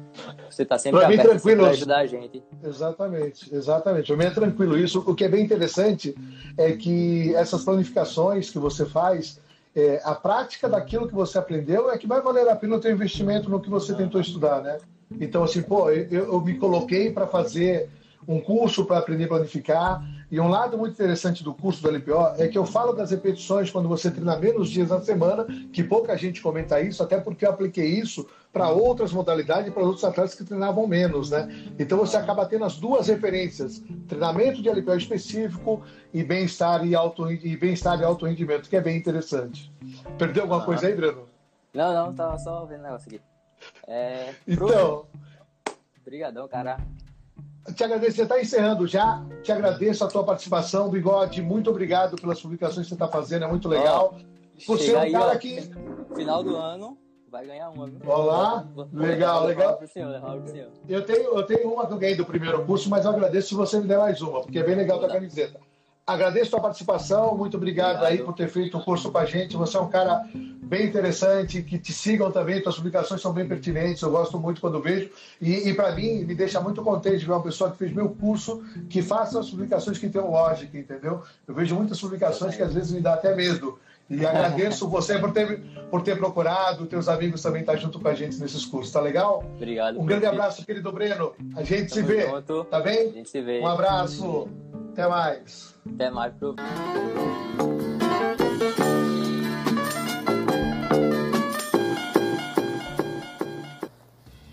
Você 0.50 0.64
tá 0.64 0.76
sempre 0.76 0.98
pra 0.98 1.06
aberto 1.06 1.28
tranquilo. 1.28 1.64
Ajudar 1.66 1.98
a 1.98 2.06
gente. 2.06 2.42
Exatamente, 2.64 3.54
exatamente. 3.54 4.06
Para 4.08 4.16
mim 4.16 4.24
é 4.24 4.30
tranquilo 4.30 4.76
isso. 4.76 5.04
O 5.06 5.14
que 5.14 5.22
é 5.22 5.28
bem 5.28 5.44
interessante 5.44 6.16
é 6.58 6.72
que 6.72 7.32
essas 7.36 7.62
planificações 7.62 8.50
que 8.50 8.58
você 8.58 8.86
faz, 8.86 9.38
é, 9.74 10.00
a 10.04 10.14
prática 10.14 10.68
daquilo 10.68 11.08
que 11.08 11.14
você 11.14 11.38
aprendeu 11.38 11.90
é 11.90 11.96
que 11.96 12.06
vai 12.06 12.20
valer 12.20 12.48
a 12.48 12.56
pena 12.56 12.76
o 12.76 12.80
teu 12.80 12.92
investimento 12.92 13.48
no 13.48 13.60
que 13.60 13.70
você 13.70 13.94
tentou 13.94 14.20
estudar, 14.20 14.60
né? 14.62 14.78
Então, 15.20 15.42
assim, 15.42 15.62
pô, 15.62 15.90
eu, 15.90 16.26
eu 16.26 16.40
me 16.40 16.58
coloquei 16.58 17.10
para 17.10 17.26
fazer 17.26 17.88
um 18.26 18.40
curso 18.40 18.84
para 18.84 18.98
aprender 18.98 19.24
a 19.24 19.28
planificar. 19.28 20.02
E 20.32 20.40
um 20.40 20.48
lado 20.48 20.78
muito 20.78 20.94
interessante 20.94 21.44
do 21.44 21.52
curso 21.52 21.82
do 21.82 21.90
LPO 21.90 22.36
é 22.38 22.48
que 22.48 22.56
eu 22.56 22.64
falo 22.64 22.94
das 22.94 23.10
repetições 23.10 23.70
quando 23.70 23.86
você 23.86 24.10
treina 24.10 24.34
menos 24.38 24.70
dias 24.70 24.88
na 24.88 24.98
semana, 25.02 25.44
que 25.70 25.84
pouca 25.84 26.16
gente 26.16 26.40
comenta 26.40 26.80
isso, 26.80 27.02
até 27.02 27.20
porque 27.20 27.44
eu 27.44 27.50
apliquei 27.50 27.86
isso 27.86 28.26
para 28.50 28.70
outras 28.70 29.12
modalidades 29.12 29.68
e 29.68 29.70
para 29.70 29.82
outros 29.82 30.02
atletas 30.02 30.34
que 30.34 30.42
treinavam 30.42 30.86
menos, 30.86 31.30
né? 31.30 31.50
Então 31.78 31.98
você 31.98 32.16
acaba 32.16 32.46
tendo 32.46 32.64
as 32.64 32.78
duas 32.78 33.08
referências: 33.08 33.82
treinamento 34.08 34.62
de 34.62 34.70
LPO 34.70 34.96
específico 34.96 35.82
e 36.14 36.24
bem-estar 36.24 36.86
e 36.86 36.94
alto 36.94 37.30
e 37.30 37.54
bem-estar 37.54 38.00
e 38.00 38.04
alto 38.04 38.24
rendimento, 38.24 38.70
que 38.70 38.76
é 38.76 38.80
bem 38.80 38.96
interessante. 38.96 39.70
Perdeu 40.16 40.44
alguma 40.44 40.64
coisa 40.64 40.86
aí, 40.86 40.94
Breno? 40.94 41.28
Não, 41.74 41.92
não, 41.92 42.14
tava 42.14 42.38
só 42.38 42.64
vendo 42.64 42.80
o 42.80 42.84
negócio 42.84 43.06
aqui. 43.06 43.20
É, 43.86 44.32
então, 44.48 45.04
Obrigadão, 46.00 46.48
cara 46.48 46.78
te 47.74 47.84
agradeço, 47.84 48.16
você 48.16 48.22
está 48.22 48.40
encerrando 48.40 48.86
já. 48.86 49.24
Te 49.42 49.52
agradeço 49.52 50.04
a 50.04 50.08
tua 50.08 50.24
participação, 50.24 50.88
Bigode. 50.88 51.40
Muito 51.42 51.70
obrigado 51.70 52.16
pelas 52.16 52.40
publicações 52.40 52.86
que 52.86 52.88
você 52.88 52.94
está 52.94 53.08
fazendo, 53.08 53.44
é 53.44 53.48
muito 53.48 53.68
legal. 53.68 54.16
Oh, 54.18 54.76
você 54.76 54.92
é 54.92 55.00
um 55.00 55.12
cara 55.12 55.38
que. 55.38 55.70
Final 56.14 56.42
do 56.42 56.56
ano, 56.56 56.98
vai 57.30 57.46
ganhar 57.46 57.70
uma. 57.70 57.86
Viu? 57.86 57.98
Olá, 58.04 58.66
legal, 58.92 59.46
legal. 59.46 59.80
Eu 60.88 61.04
tenho, 61.04 61.36
eu 61.36 61.46
tenho 61.46 61.72
uma 61.72 61.86
que 61.86 61.92
eu 61.92 61.98
ganhei 61.98 62.16
do 62.16 62.26
primeiro 62.26 62.64
curso, 62.64 62.90
mas 62.90 63.04
eu 63.04 63.10
agradeço 63.10 63.48
se 63.48 63.54
você 63.54 63.78
me 63.80 63.86
der 63.86 63.98
mais 63.98 64.20
uma, 64.20 64.40
porque 64.40 64.58
é 64.58 64.62
bem 64.62 64.74
legal 64.74 65.00
da 65.00 65.08
camiseta. 65.08 65.58
Agradeço 66.04 66.48
a 66.48 66.50
tua 66.50 66.60
participação, 66.60 67.36
muito 67.36 67.56
obrigado, 67.56 67.96
obrigado, 67.96 68.10
aí 68.10 68.24
por 68.24 68.34
ter 68.34 68.48
feito 68.48 68.76
o 68.76 68.82
curso 68.82 69.10
com 69.12 69.18
a 69.18 69.24
gente. 69.24 69.56
Você 69.56 69.76
é 69.76 69.80
um 69.80 69.88
cara 69.88 70.26
bem 70.34 70.86
interessante, 70.86 71.62
que 71.62 71.78
te 71.78 71.92
sigam 71.92 72.32
também, 72.32 72.60
tuas 72.60 72.74
publicações 72.74 73.20
são 73.20 73.32
bem 73.32 73.46
pertinentes, 73.46 74.02
eu 74.02 74.10
gosto 74.10 74.36
muito 74.38 74.60
quando 74.60 74.80
vejo. 74.80 75.10
E, 75.40 75.68
e 75.68 75.74
para 75.74 75.94
mim, 75.94 76.24
me 76.24 76.34
deixa 76.34 76.60
muito 76.60 76.82
contente 76.82 77.24
ver 77.24 77.30
uma 77.30 77.42
pessoa 77.42 77.70
que 77.70 77.76
fez 77.76 77.92
meu 77.92 78.08
curso, 78.08 78.64
que 78.90 79.00
faça 79.00 79.38
as 79.38 79.48
publicações 79.48 79.96
que 79.96 80.08
tenham 80.08 80.30
lógica, 80.30 80.76
entendeu? 80.76 81.22
Eu 81.46 81.54
vejo 81.54 81.76
muitas 81.76 82.00
publicações 82.00 82.56
que 82.56 82.62
às 82.62 82.74
vezes 82.74 82.90
me 82.90 83.00
dá 83.00 83.14
até 83.14 83.36
medo. 83.36 83.78
E 84.10 84.26
agradeço 84.26 84.88
você 84.88 85.18
por 85.18 85.32
ter, 85.32 85.60
por 85.88 86.02
ter 86.02 86.18
procurado, 86.18 86.86
teus 86.86 87.08
amigos 87.08 87.40
também 87.40 87.60
estar 87.60 87.74
tá 87.74 87.78
junto 87.78 88.00
com 88.00 88.08
a 88.08 88.14
gente 88.14 88.38
nesses 88.38 88.66
cursos, 88.66 88.92
tá 88.92 89.00
legal? 89.00 89.44
Obrigado. 89.54 90.00
Um 90.00 90.04
grande 90.04 90.26
abraço, 90.26 90.66
querido 90.66 90.90
Breno. 90.90 91.32
A 91.54 91.62
gente 91.62 91.90
Tamo 91.90 92.00
se 92.00 92.02
vê. 92.02 92.28
Junto. 92.28 92.64
Tá 92.64 92.80
bem? 92.80 93.08
A 93.08 93.12
gente 93.12 93.30
se 93.30 93.40
vê. 93.40 93.60
Um 93.60 93.68
abraço. 93.68 94.48
Até 94.92 95.06
mais. 95.06 95.71
Até 95.86 96.10
mais, 96.10 96.32
pro. 96.34 96.54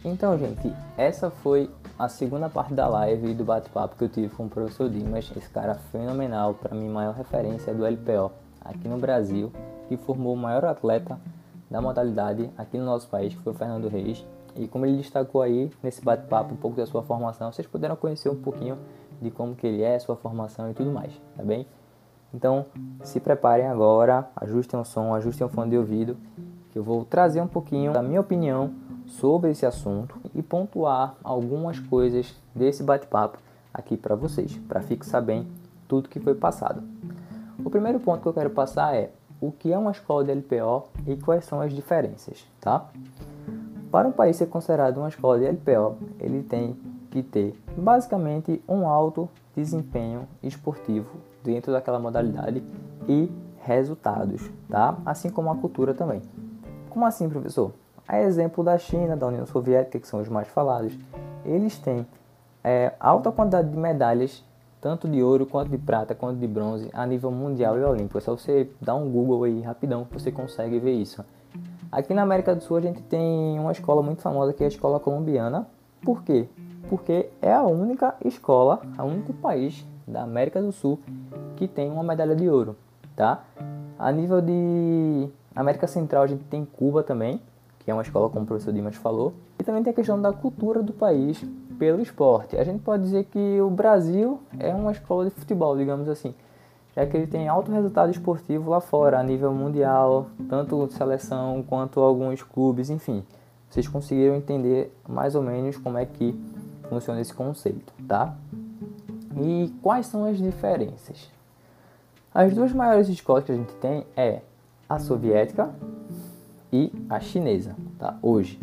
Então, 0.03 0.37
gente, 0.37 0.73
essa 0.97 1.29
foi 1.29 1.69
a 1.97 2.09
segunda 2.09 2.49
parte 2.49 2.73
da 2.73 2.87
live 2.87 3.31
e 3.31 3.33
do 3.33 3.43
bate-papo 3.43 3.95
que 3.95 4.03
eu 4.03 4.09
tive 4.09 4.29
com 4.29 4.45
o 4.45 4.49
professor 4.49 4.89
Dimas, 4.89 5.31
esse 5.35 5.49
cara 5.49 5.75
fenomenal, 5.75 6.55
para 6.55 6.75
mim, 6.75 6.89
maior 6.89 7.13
referência 7.13 7.73
do 7.73 7.85
LPO 7.85 8.31
aqui 8.61 8.87
no 8.87 8.97
Brasil, 8.97 9.51
que 9.87 9.97
formou 9.97 10.33
o 10.33 10.37
maior 10.37 10.65
atleta 10.65 11.19
da 11.69 11.81
modalidade 11.81 12.49
aqui 12.57 12.77
no 12.77 12.85
nosso 12.85 13.07
país, 13.07 13.35
que 13.35 13.41
foi 13.41 13.53
o 13.53 13.55
Fernando 13.55 13.87
Reis. 13.87 14.25
E 14.55 14.67
como 14.67 14.85
ele 14.85 14.97
destacou 14.97 15.41
aí 15.41 15.71
nesse 15.83 16.03
bate-papo 16.03 16.53
um 16.53 16.57
pouco 16.57 16.75
da 16.75 16.85
sua 16.85 17.03
formação, 17.03 17.51
vocês 17.51 17.67
puderam 17.67 17.95
conhecer 17.95 18.29
um 18.29 18.41
pouquinho 18.41 18.77
de 19.21 19.31
como 19.31 19.55
que 19.55 19.67
ele 19.67 19.81
é, 19.81 19.97
sua 19.99 20.15
formação 20.15 20.69
e 20.69 20.73
tudo 20.73 20.91
mais, 20.91 21.13
tá 21.35 21.43
bem? 21.43 21.67
Então, 22.33 22.65
se 23.03 23.19
preparem 23.19 23.67
agora, 23.67 24.29
ajustem 24.35 24.79
o 24.79 24.85
som, 24.85 25.13
ajustem 25.15 25.47
o 25.47 25.49
fone 25.49 25.71
de 25.71 25.77
ouvido, 25.77 26.15
que 26.71 26.77
eu 26.77 26.83
vou 26.83 27.03
trazer 27.03 27.41
um 27.41 27.47
pouquinho 27.47 27.91
da 27.91 28.03
minha 28.03 28.21
opinião 28.21 28.71
sobre 29.05 29.49
esse 29.49 29.65
assunto 29.65 30.15
e 30.35 30.41
pontuar 30.41 31.15
algumas 31.23 31.79
coisas 31.79 32.35
desse 32.53 32.83
bate-papo 32.83 33.39
aqui 33.73 33.97
para 33.97 34.15
vocês, 34.15 34.57
para 34.67 34.81
fixar 34.81 35.21
bem 35.21 35.47
tudo 35.87 36.09
que 36.09 36.19
foi 36.19 36.35
passado. 36.35 36.83
O 37.65 37.69
primeiro 37.69 37.99
ponto 37.99 38.21
que 38.21 38.27
eu 38.27 38.33
quero 38.33 38.51
passar 38.51 38.95
é 38.95 39.11
o 39.41 39.51
que 39.51 39.73
é 39.73 39.77
uma 39.77 39.91
escola 39.91 40.23
de 40.23 40.31
LPO 40.31 40.89
e 41.07 41.15
quais 41.17 41.45
são 41.45 41.59
as 41.59 41.73
diferenças, 41.73 42.45
tá? 42.61 42.89
Para 43.91 44.07
um 44.07 44.11
país 44.11 44.35
ser 44.37 44.45
considerado 44.47 44.97
uma 44.97 45.09
escola 45.09 45.39
de 45.39 45.45
LPO, 45.45 45.97
ele 46.19 46.43
tem 46.43 46.77
que 47.09 47.23
ter 47.23 47.59
basicamente 47.77 48.61
um 48.67 48.87
alto 48.87 49.29
desempenho 49.55 50.27
esportivo 50.41 51.09
dentro 51.43 51.71
daquela 51.71 51.99
modalidade 51.99 52.63
e 53.07 53.31
resultados, 53.61 54.49
tá? 54.69 54.97
Assim 55.05 55.29
como 55.29 55.49
a 55.51 55.55
cultura 55.55 55.93
também. 55.93 56.21
Como 56.89 57.05
assim, 57.05 57.29
professor? 57.29 57.71
A 58.07 58.19
exemplo 58.19 58.63
da 58.63 58.77
China, 58.77 59.15
da 59.15 59.27
União 59.27 59.45
Soviética, 59.45 59.99
que 59.99 60.07
são 60.07 60.19
os 60.19 60.29
mais 60.29 60.47
falados, 60.47 60.97
eles 61.45 61.77
têm 61.77 62.05
é, 62.63 62.93
alta 62.99 63.31
quantidade 63.31 63.69
de 63.69 63.77
medalhas, 63.77 64.43
tanto 64.81 65.07
de 65.07 65.21
ouro 65.21 65.45
quanto 65.45 65.69
de 65.69 65.77
prata, 65.77 66.15
quanto 66.15 66.39
de 66.39 66.47
bronze, 66.47 66.89
a 66.93 67.05
nível 67.05 67.31
mundial 67.31 67.77
e 67.77 67.83
olímpico. 67.83 68.17
É 68.17 68.21
só 68.21 68.35
você 68.35 68.69
dar 68.81 68.95
um 68.95 69.09
Google 69.09 69.43
aí 69.43 69.61
rapidão 69.61 70.05
que 70.05 70.13
você 70.13 70.31
consegue 70.31 70.79
ver 70.79 70.93
isso. 70.93 71.23
Aqui 71.91 72.13
na 72.13 72.21
América 72.21 72.55
do 72.55 72.63
Sul 72.63 72.77
a 72.77 72.81
gente 72.81 73.01
tem 73.01 73.59
uma 73.59 73.71
escola 73.71 74.01
muito 74.01 74.21
famosa 74.21 74.53
que 74.53 74.63
é 74.63 74.65
a 74.65 74.69
escola 74.69 74.99
colombiana. 74.99 75.67
Por 76.01 76.23
quê? 76.23 76.47
Porque 76.89 77.29
é 77.41 77.53
a 77.53 77.63
única 77.63 78.15
escola, 78.25 78.81
o 78.97 79.03
único 79.03 79.31
país 79.33 79.85
da 80.07 80.23
América 80.23 80.61
do 80.61 80.71
Sul 80.71 80.99
que 81.55 81.67
tem 81.67 81.91
uma 81.91 82.03
medalha 82.03 82.35
de 82.35 82.49
ouro, 82.49 82.75
tá? 83.15 83.43
A 83.97 84.11
nível 84.11 84.41
de 84.41 85.29
América 85.55 85.87
Central 85.87 86.23
a 86.23 86.27
gente 86.27 86.43
tem 86.45 86.65
Cuba 86.65 87.03
também, 87.03 87.41
que 87.79 87.91
é 87.91 87.93
uma 87.93 88.01
escola 88.01 88.29
como 88.29 88.43
o 88.43 88.47
professor 88.47 88.73
Dimas 88.73 88.95
falou, 88.95 89.33
e 89.59 89.63
também 89.63 89.83
tem 89.83 89.91
a 89.91 89.95
questão 89.95 90.19
da 90.19 90.33
cultura 90.33 90.81
do 90.81 90.93
país 90.93 91.43
pelo 91.77 92.01
esporte. 92.01 92.57
A 92.57 92.63
gente 92.63 92.81
pode 92.81 93.03
dizer 93.03 93.25
que 93.25 93.61
o 93.61 93.69
Brasil 93.69 94.39
é 94.57 94.73
uma 94.73 94.91
escola 94.91 95.25
de 95.25 95.31
futebol, 95.31 95.77
digamos 95.77 96.07
assim, 96.09 96.33
já 96.95 97.05
que 97.05 97.15
ele 97.15 97.27
tem 97.27 97.47
alto 97.47 97.71
resultado 97.71 98.09
esportivo 98.09 98.69
lá 98.69 98.81
fora, 98.81 99.19
a 99.19 99.23
nível 99.23 99.53
mundial, 99.53 100.27
tanto 100.49 100.89
seleção 100.91 101.63
quanto 101.67 101.99
alguns 101.99 102.41
clubes, 102.41 102.89
enfim. 102.89 103.23
Vocês 103.69 103.87
conseguiram 103.87 104.35
entender 104.35 104.91
mais 105.07 105.35
ou 105.35 105.43
menos 105.43 105.77
como 105.77 105.97
é 105.97 106.05
que 106.05 106.33
funciona 106.89 107.21
esse 107.21 107.33
conceito, 107.33 107.93
tá? 108.07 108.35
E 109.37 109.73
quais 109.81 110.07
são 110.07 110.25
as 110.25 110.37
diferenças? 110.37 111.29
As 112.33 112.53
duas 112.53 112.73
maiores 112.73 113.07
escolas 113.07 113.43
que 113.43 113.51
a 113.51 113.55
gente 113.55 113.73
tem 113.75 114.05
é 114.17 114.41
a 114.87 114.99
soviética 114.99 115.69
e 116.71 116.91
a 117.09 117.19
chinesa, 117.19 117.75
tá? 117.97 118.17
Hoje. 118.21 118.59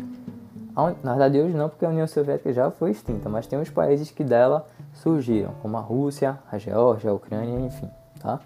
Na 1.03 1.11
verdade, 1.11 1.39
hoje 1.39 1.55
não, 1.55 1.69
porque 1.69 1.85
a 1.85 1.89
União 1.89 2.05
Soviética 2.05 2.53
já 2.53 2.69
foi 2.69 2.91
extinta, 2.91 3.27
mas 3.27 3.47
tem 3.47 3.59
os 3.59 3.69
países 3.69 4.11
que 4.11 4.23
dela 4.23 4.67
surgiram, 4.93 5.55
como 5.61 5.75
a 5.75 5.79
Rússia, 5.79 6.37
a 6.51 6.59
Geórgia, 6.59 7.09
a 7.09 7.13
Ucrânia, 7.15 7.59
enfim, 7.65 7.89
tá? 8.19 8.39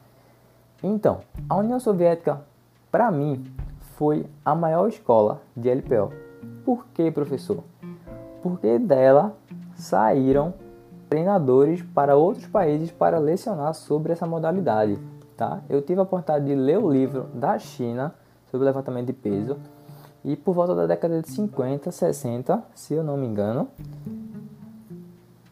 Então, 0.81 1.19
a 1.49 1.57
União 1.57 1.77
Soviética, 1.77 2.41
para 2.89 3.11
mim, 3.11 3.43
foi 3.95 4.25
a 4.45 4.55
maior 4.55 4.87
escola 4.87 5.41
de 5.57 5.69
LPO. 5.69 6.13
Por 6.63 6.85
que, 6.93 7.11
professor? 7.11 7.63
Porque 8.41 8.79
dela 8.79 9.35
saíram 9.81 10.53
treinadores 11.09 11.81
para 11.81 12.15
outros 12.15 12.47
países 12.47 12.91
para 12.91 13.17
lecionar 13.17 13.73
sobre 13.73 14.13
essa 14.13 14.25
modalidade. 14.25 14.97
Tá? 15.35 15.61
Eu 15.69 15.81
tive 15.81 15.99
a 15.99 16.03
oportunidade 16.03 16.45
de 16.45 16.55
ler 16.55 16.77
o 16.77 16.89
livro 16.89 17.23
da 17.33 17.57
China 17.57 18.13
sobre 18.49 18.65
levantamento 18.65 19.07
de 19.07 19.13
peso 19.13 19.57
e 20.23 20.35
por 20.35 20.53
volta 20.53 20.75
da 20.75 20.85
década 20.85 21.19
de 21.19 21.29
50, 21.29 21.91
60, 21.91 22.63
se 22.75 22.93
eu 22.93 23.03
não 23.03 23.17
me 23.17 23.25
engano, 23.25 23.67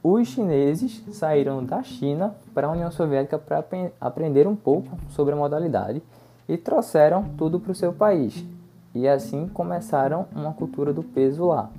os 0.03 0.27
chineses 0.27 1.03
saíram 1.11 1.65
da 1.65 1.81
China 1.81 2.35
para 2.53 2.67
a 2.67 2.71
União 2.71 2.91
Soviética 2.91 3.39
para 3.39 3.65
aprender 3.99 4.47
um 4.47 4.55
pouco 4.55 4.89
sobre 5.09 5.33
a 5.33 5.37
modalidade 5.37 6.03
e 6.47 6.55
trouxeram 6.55 7.23
tudo 7.35 7.59
para 7.59 7.71
o 7.71 7.75
seu 7.75 7.91
país. 7.91 8.45
E 8.93 9.07
assim 9.07 9.47
começaram 9.47 10.27
uma 10.33 10.53
cultura 10.53 10.93
do 10.93 11.03
peso 11.03 11.45
lá. 11.45 11.69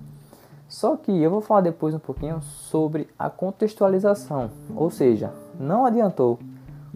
Só 0.71 0.97
que 0.97 1.11
eu 1.11 1.29
vou 1.29 1.41
falar 1.41 1.63
depois 1.63 1.97
um 1.97 1.99
pouquinho 1.99 2.41
sobre 2.41 3.09
a 3.19 3.29
contextualização, 3.29 4.49
ou 4.77 4.89
seja, 4.89 5.33
não 5.59 5.85
adiantou 5.85 6.39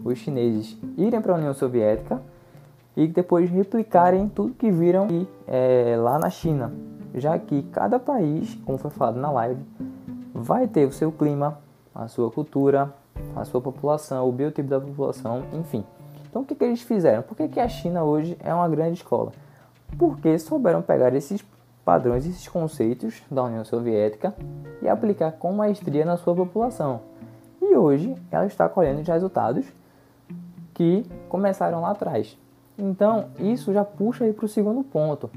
os 0.01 0.17
chineses 0.17 0.77
irem 0.97 1.19
para 1.19 1.33
a 1.33 1.35
União 1.35 1.53
Soviética 1.53 2.21
e 2.95 3.05
depois 3.05 3.49
replicarem 3.49 4.29
tudo 4.29 4.53
que 4.53 4.71
viram 4.71 5.27
é, 5.45 5.97
lá 5.99 6.17
na 6.17 6.29
China. 6.29 6.71
já 7.13 7.37
que 7.37 7.63
cada 7.63 7.99
país, 7.99 8.55
como 8.65 8.77
foi 8.77 8.91
falado 8.91 9.19
na 9.19 9.29
live, 9.29 9.61
vai 10.33 10.67
ter 10.67 10.87
o 10.87 10.91
seu 10.91 11.11
clima, 11.11 11.59
a 11.93 12.07
sua 12.07 12.31
cultura, 12.31 12.93
a 13.35 13.43
sua 13.43 13.59
população, 13.59 14.27
o 14.27 14.31
biotipo 14.31 14.69
da 14.69 14.79
população, 14.79 15.43
enfim. 15.51 15.83
Então 16.29 16.43
o 16.43 16.45
que, 16.45 16.55
que 16.55 16.63
eles 16.63 16.81
fizeram? 16.81 17.23
Por 17.23 17.35
que, 17.35 17.49
que 17.49 17.59
a 17.59 17.67
China 17.67 18.03
hoje 18.03 18.37
é 18.41 18.53
uma 18.53 18.69
grande 18.69 18.99
escola? 18.99 19.33
Porque 19.97 20.39
souberam 20.39 20.81
pegar 20.81 21.13
esses 21.13 21.41
padrões, 21.85 22.25
esses 22.25 22.47
conceitos 22.47 23.21
da 23.29 23.43
União 23.43 23.63
Soviética 23.63 24.33
e 24.81 24.89
aplicar 24.89 25.33
com 25.33 25.53
maestria 25.53 26.03
na 26.03 26.17
sua 26.17 26.35
população. 26.35 27.01
E 27.61 27.77
hoje 27.77 28.15
ela 28.31 28.47
está 28.47 28.67
colhendo 28.67 29.01
os 29.01 29.07
resultados 29.07 29.65
que 30.73 31.05
começaram 31.29 31.81
lá 31.81 31.91
atrás. 31.91 32.37
Então, 32.77 33.27
isso 33.39 33.71
já 33.71 33.85
puxa 33.85 34.25
para 34.33 34.45
o 34.45 34.49
segundo 34.49 34.83
ponto, 34.83 35.29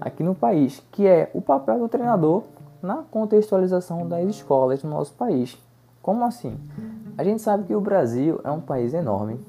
aqui 0.00 0.22
no 0.22 0.34
país, 0.34 0.82
que 0.92 1.06
é 1.06 1.30
o 1.32 1.40
papel 1.40 1.78
do 1.78 1.88
treinador 1.88 2.42
na 2.82 2.96
contextualização 3.10 4.06
das 4.06 4.28
escolas 4.28 4.82
no 4.82 4.90
nosso 4.90 5.14
país. 5.14 5.56
Como 6.02 6.24
assim? 6.24 6.58
A 7.16 7.24
gente 7.24 7.40
sabe 7.40 7.64
que 7.64 7.74
o 7.74 7.80
Brasil 7.80 8.40
é 8.44 8.50
um 8.50 8.60
país 8.60 8.92
enorme, 8.92 9.40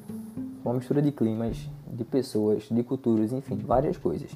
uma 0.64 0.76
mistura 0.76 1.02
de 1.02 1.12
climas, 1.12 1.68
de 1.88 2.04
pessoas, 2.06 2.64
de 2.70 2.84
culturas, 2.84 3.34
enfim, 3.34 3.58
várias 3.58 3.98
coisas. 3.98 4.32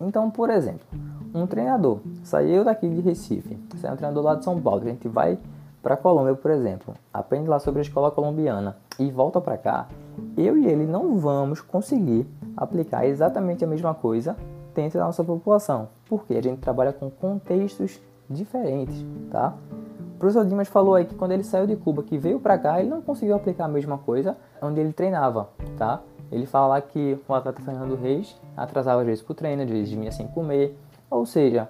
Então, 0.00 0.30
por 0.30 0.50
exemplo, 0.50 0.86
um 1.34 1.46
treinador 1.46 1.98
saiu 2.22 2.64
daqui 2.64 2.88
de 2.88 3.00
Recife, 3.00 3.58
sai 3.76 3.92
um 3.92 3.96
treinador 3.96 4.22
lá 4.22 4.34
de 4.34 4.44
São 4.44 4.60
Paulo, 4.60 4.82
a 4.82 4.88
gente 4.88 5.08
vai 5.08 5.38
para 5.82 5.96
Colômbia, 5.96 6.34
por 6.34 6.50
exemplo, 6.50 6.94
aprende 7.12 7.48
lá 7.48 7.58
sobre 7.58 7.80
a 7.80 7.82
escola 7.82 8.10
colombiana 8.10 8.76
e 8.98 9.10
volta 9.10 9.40
para 9.40 9.56
cá, 9.56 9.88
eu 10.36 10.56
e 10.56 10.66
ele 10.66 10.86
não 10.86 11.18
vamos 11.18 11.60
conseguir 11.60 12.26
aplicar 12.56 13.06
exatamente 13.06 13.64
a 13.64 13.68
mesma 13.68 13.94
coisa 13.94 14.36
dentro 14.74 14.98
da 14.98 15.06
nossa 15.06 15.24
população, 15.24 15.88
porque 16.08 16.34
a 16.34 16.42
gente 16.42 16.60
trabalha 16.60 16.92
com 16.92 17.10
contextos 17.10 18.00
diferentes, 18.28 19.04
tá? 19.30 19.54
O 20.14 20.18
professor 20.18 20.44
Dimas 20.44 20.66
falou 20.66 20.96
aí 20.96 21.04
que 21.04 21.14
quando 21.14 21.32
ele 21.32 21.44
saiu 21.44 21.66
de 21.66 21.76
Cuba, 21.76 22.02
que 22.02 22.18
veio 22.18 22.40
para 22.40 22.58
cá, 22.58 22.80
ele 22.80 22.88
não 22.88 23.00
conseguiu 23.00 23.36
aplicar 23.36 23.66
a 23.66 23.68
mesma 23.68 23.98
coisa 23.98 24.36
onde 24.60 24.80
ele 24.80 24.92
treinava, 24.92 25.48
tá? 25.76 26.00
Ele 26.30 26.46
fala 26.46 26.80
que 26.80 27.18
o 27.26 27.34
atleta 27.34 27.62
Fernando 27.62 27.94
Reis 27.94 28.36
atrasava 28.56 29.00
às 29.00 29.06
vezes 29.06 29.22
pro 29.22 29.34
treino, 29.34 29.62
às 29.62 29.68
vezes 29.68 29.92
vinha 29.92 30.12
sem 30.12 30.26
comer, 30.28 30.78
ou 31.10 31.24
seja, 31.24 31.68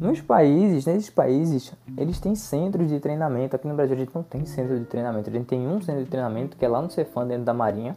nos 0.00 0.20
países, 0.20 0.86
nesses 0.86 1.10
países, 1.10 1.72
eles 1.96 2.18
têm 2.18 2.34
centros 2.34 2.88
de 2.88 2.98
treinamento. 2.98 3.54
Aqui 3.54 3.68
no 3.68 3.74
Brasil 3.74 3.94
a 3.94 3.98
gente 3.98 4.14
não 4.14 4.22
tem 4.22 4.44
centro 4.44 4.78
de 4.78 4.86
treinamento. 4.86 5.28
A 5.30 5.32
gente 5.32 5.46
tem 5.46 5.66
um 5.66 5.80
centro 5.80 6.02
de 6.02 6.10
treinamento 6.10 6.56
que 6.56 6.64
é 6.64 6.68
lá 6.68 6.80
no 6.82 6.90
Cefam, 6.90 7.26
dentro 7.26 7.44
da 7.44 7.54
Marinha. 7.54 7.96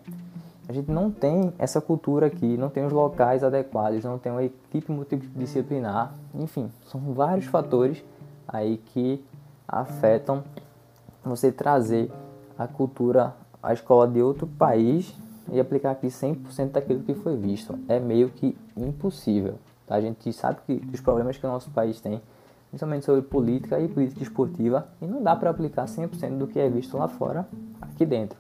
A 0.70 0.74
gente 0.74 0.92
não 0.92 1.10
tem 1.10 1.54
essa 1.58 1.80
cultura 1.80 2.28
aqui, 2.28 2.58
não 2.58 2.70
tem 2.70 2.86
os 2.86 2.92
locais 2.92 3.44
adequados, 3.44 4.04
não 4.04 4.20
tem 4.20 4.32
uma 4.32 4.44
equipe 4.44 4.92
multidisciplinar. 4.92 6.14
Enfim, 6.36 6.70
são 6.86 7.00
vários 7.14 7.46
fatores 7.46 8.04
aí 8.48 8.78
que 8.78 9.24
afetam 9.68 10.44
você 11.24 11.52
trazer 11.52 12.12
a 12.60 12.68
cultura, 12.68 13.34
a 13.64 13.74
escola 13.74 14.08
de 14.08 14.22
outro 14.22 14.46
país 14.46 15.16
e 15.52 15.60
aplicar 15.60 15.92
aqui 15.92 16.08
100% 16.08 16.72
daquilo 16.72 17.04
que 17.04 17.14
foi 17.14 17.36
visto. 17.36 17.78
É 17.88 18.00
meio 18.00 18.30
que 18.30 18.58
impossível. 18.76 19.56
Tá? 19.86 19.96
A 19.96 20.02
gente 20.02 20.32
sabe 20.34 20.60
que 20.66 20.82
os 20.94 21.02
problemas 21.02 21.38
que 21.38 21.46
o 21.46 21.50
nosso 21.50 21.70
país 21.72 22.00
tem, 22.02 22.22
principalmente 22.70 23.06
sobre 23.06 23.22
política 23.22 23.80
e 23.80 23.88
política 23.88 24.24
esportiva, 24.24 24.88
e 25.02 25.06
não 25.06 25.22
dá 25.22 25.36
para 25.36 25.50
aplicar 25.50 25.86
100% 25.86 26.38
do 26.38 26.48
que 26.48 26.60
é 26.60 26.70
visto 26.70 26.98
lá 26.98 27.08
fora, 27.08 27.48
aqui 27.82 28.06
dentro. 28.06 28.38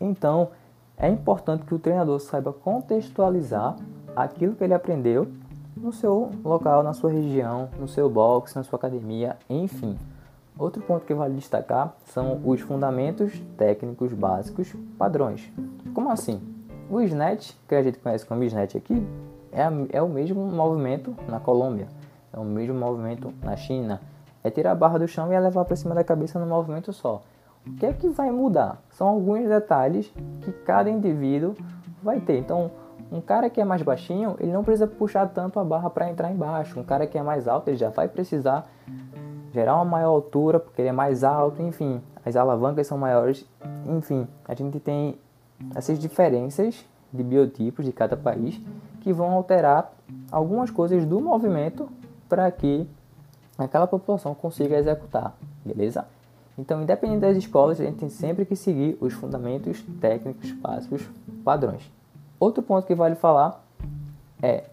Então, 0.00 0.48
é 0.96 1.08
importante 1.08 1.64
que 1.64 1.74
o 1.74 1.78
treinador 1.78 2.20
saiba 2.20 2.52
contextualizar 2.52 3.76
aquilo 4.14 4.54
que 4.54 4.64
ele 4.64 4.74
aprendeu 4.74 5.28
no 5.76 5.92
seu 5.92 6.30
local, 6.44 6.82
na 6.82 6.92
sua 6.92 7.10
região, 7.10 7.68
no 7.78 7.88
seu 7.88 8.08
box, 8.08 8.54
na 8.54 8.62
sua 8.62 8.76
academia, 8.76 9.36
enfim. 9.48 9.96
Outro 10.58 10.82
ponto 10.82 11.06
que 11.06 11.14
vale 11.14 11.34
destacar 11.34 11.94
são 12.04 12.40
os 12.44 12.60
fundamentos 12.60 13.40
técnicos 13.56 14.12
básicos 14.12 14.72
padrões. 14.98 15.50
Como 15.94 16.10
assim? 16.10 16.40
O 16.90 17.00
snatch, 17.00 17.52
que 17.66 17.74
a 17.74 17.82
gente 17.82 17.98
conhece 17.98 18.26
como 18.26 18.44
snatch 18.44 18.76
aqui, 18.76 19.06
é, 19.50 19.62
é 19.96 20.02
o 20.02 20.08
mesmo 20.08 20.44
movimento 20.46 21.14
na 21.28 21.40
Colômbia, 21.40 21.88
é 22.32 22.38
o 22.38 22.44
mesmo 22.44 22.74
movimento 22.74 23.32
na 23.42 23.56
China. 23.56 24.00
É 24.44 24.50
tirar 24.50 24.72
a 24.72 24.74
barra 24.74 24.98
do 24.98 25.08
chão 25.08 25.32
e 25.32 25.38
levar 25.38 25.64
para 25.64 25.76
cima 25.76 25.94
da 25.94 26.04
cabeça 26.04 26.38
no 26.38 26.46
movimento 26.46 26.92
só. 26.92 27.22
O 27.66 27.72
que 27.74 27.86
é 27.86 27.92
que 27.92 28.08
vai 28.08 28.30
mudar? 28.30 28.82
São 28.90 29.06
alguns 29.06 29.48
detalhes 29.48 30.12
que 30.40 30.52
cada 30.52 30.90
indivíduo 30.90 31.54
vai 32.02 32.20
ter. 32.20 32.38
Então, 32.38 32.70
um 33.10 33.20
cara 33.20 33.48
que 33.48 33.60
é 33.60 33.64
mais 33.64 33.82
baixinho, 33.82 34.36
ele 34.40 34.50
não 34.50 34.64
precisa 34.64 34.86
puxar 34.86 35.28
tanto 35.28 35.60
a 35.60 35.64
barra 35.64 35.88
para 35.88 36.10
entrar 36.10 36.30
embaixo. 36.32 36.80
Um 36.80 36.82
cara 36.82 37.06
que 37.06 37.16
é 37.16 37.22
mais 37.22 37.46
alto, 37.46 37.68
ele 37.68 37.76
já 37.76 37.90
vai 37.90 38.08
precisar 38.08 38.66
gerar 39.52 39.76
uma 39.76 39.84
maior 39.84 40.10
altura, 40.10 40.58
porque 40.58 40.80
ele 40.80 40.88
é 40.88 40.92
mais 40.92 41.22
alto, 41.22 41.62
enfim. 41.62 42.00
As 42.24 42.36
alavancas 42.36 42.86
são 42.86 42.96
maiores, 42.96 43.46
enfim. 43.86 44.26
A 44.46 44.54
gente 44.54 44.80
tem 44.80 45.18
essas 45.74 45.98
diferenças 45.98 46.84
de 47.12 47.22
biotipos 47.22 47.84
de 47.84 47.92
cada 47.92 48.16
país 48.16 48.60
que 49.00 49.12
vão 49.12 49.32
alterar 49.32 49.92
algumas 50.30 50.70
coisas 50.70 51.04
do 51.04 51.20
movimento 51.20 51.88
para 52.28 52.50
que 52.50 52.88
aquela 53.58 53.86
população 53.86 54.34
consiga 54.34 54.78
executar, 54.78 55.34
beleza? 55.64 56.06
Então, 56.56 56.82
independente 56.82 57.20
das 57.20 57.36
escolas, 57.36 57.80
a 57.80 57.84
gente 57.84 57.98
tem 57.98 58.08
sempre 58.08 58.44
que 58.44 58.54
seguir 58.54 58.96
os 59.00 59.12
fundamentos 59.12 59.82
técnicos 60.00 60.52
básicos 60.52 61.02
padrões. 61.44 61.90
Outro 62.38 62.62
ponto 62.62 62.86
que 62.86 62.94
vale 62.94 63.14
falar 63.14 63.64
é 64.42 64.64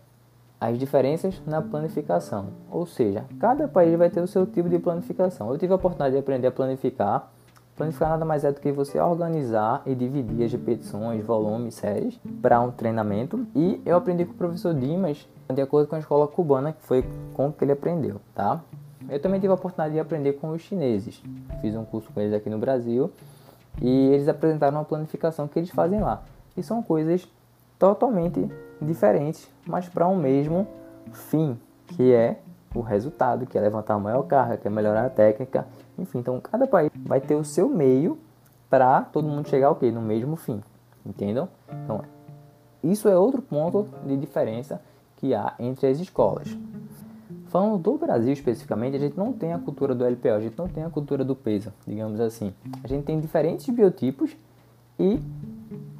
as 0.60 0.78
diferenças 0.78 1.41
na 1.45 1.62
planificação, 1.62 2.48
ou 2.69 2.86
seja, 2.86 3.26
cada 3.39 3.67
país 3.67 3.98
vai 3.98 4.10
ter 4.10 4.22
o 4.22 4.28
seu 4.28 4.45
tipo 4.45 4.67
de 4.67 4.78
planificação. 4.80 5.52
Eu 5.52 5.58
tive 5.58 5.72
a 5.72 5.76
oportunidade 5.78 6.13
de 6.13 6.19
aprender 6.19 6.48
a 6.48 6.52
planificar 6.52 7.32
Planificar 7.80 8.10
nada 8.10 8.26
mais 8.26 8.43
é 8.43 8.52
do 8.52 8.60
que 8.60 8.74
você 8.74 9.00
organizar 9.00 9.82
e 9.86 9.95
dividir 9.95 10.43
as 10.43 10.52
repetições, 10.52 11.24
volumes, 11.24 11.76
séries 11.76 12.19
para 12.41 12.60
um 12.60 12.72
treinamento. 12.72 13.48
E 13.56 13.82
eu 13.86 13.95
aprendi 13.95 14.26
com 14.26 14.34
o 14.34 14.36
professor 14.36 14.74
Dimas 14.74 15.26
de 15.50 15.62
acordo 15.62 15.88
com 15.88 15.95
a 15.95 16.00
escola 16.00 16.28
cubana, 16.28 16.74
que 16.74 16.84
foi 16.84 17.06
com 17.34 17.54
que 17.54 17.63
ele 17.63 17.72
aprendeu, 17.72 18.19
tá? 18.36 18.62
Eu 19.08 19.17
também 19.22 19.39
tive 19.39 19.52
a 19.52 19.56
oportunidade 19.56 19.93
de 19.93 20.00
aprender 20.02 20.34
com 20.34 20.50
os 20.50 20.62
chineses. 20.62 21.24
Fiz 21.62 21.74
um 21.74 21.86
curso 21.86 22.12
com 22.12 22.19
eles 22.19 22.34
aqui 22.34 22.50
no 22.50 22.58
Brasil 22.58 23.10
e 23.82 24.10
eles 24.10 24.28
apresentaram 24.28 24.78
uma 24.78 24.84
planificação 24.84 25.48
que 25.48 25.58
eles 25.58 25.69
fazem 25.69 26.02
lá. 26.02 26.22
E 26.58 26.62
são 26.62 26.84
coisas 26.84 27.26
totalmente 27.80 28.52
diferentes, 28.81 29.49
mas 29.65 29.87
para 29.87 30.07
um 30.07 30.15
mesmo 30.15 30.67
fim, 31.11 31.57
que 31.87 32.13
é 32.13 32.39
o 32.73 32.81
resultado, 32.81 33.45
que 33.45 33.57
é 33.57 33.61
levantar 33.61 33.95
a 33.95 33.99
maior 33.99 34.23
carga, 34.23 34.57
que 34.57 34.67
é 34.67 34.71
melhorar 34.71 35.05
a 35.05 35.09
técnica, 35.09 35.67
enfim. 35.97 36.19
Então, 36.19 36.39
cada 36.39 36.67
país 36.67 36.91
vai 36.95 37.19
ter 37.19 37.35
o 37.35 37.43
seu 37.43 37.67
meio 37.67 38.17
para 38.69 39.01
todo 39.01 39.27
mundo 39.27 39.49
chegar 39.49 39.67
ao 39.67 39.75
quê? 39.75 39.91
No 39.91 40.01
mesmo 40.01 40.35
fim, 40.35 40.61
entendeu? 41.05 41.49
Então, 41.83 42.01
isso 42.83 43.09
é 43.09 43.17
outro 43.17 43.41
ponto 43.41 43.87
de 44.05 44.15
diferença 44.15 44.81
que 45.17 45.33
há 45.33 45.53
entre 45.59 45.87
as 45.87 45.99
escolas. 45.99 46.55
Falando 47.47 47.79
do 47.79 47.97
Brasil 47.97 48.31
especificamente, 48.31 48.95
a 48.95 48.99
gente 48.99 49.17
não 49.17 49.33
tem 49.33 49.53
a 49.53 49.57
cultura 49.57 49.95
do 49.95 50.05
LPO, 50.05 50.29
a 50.29 50.39
gente 50.39 50.57
não 50.57 50.67
tem 50.67 50.83
a 50.83 50.89
cultura 50.89 51.25
do 51.25 51.35
peso, 51.35 51.73
digamos 51.85 52.19
assim. 52.19 52.53
A 52.83 52.87
gente 52.87 53.05
tem 53.05 53.19
diferentes 53.19 53.67
biotipos 53.73 54.37
e 54.99 55.19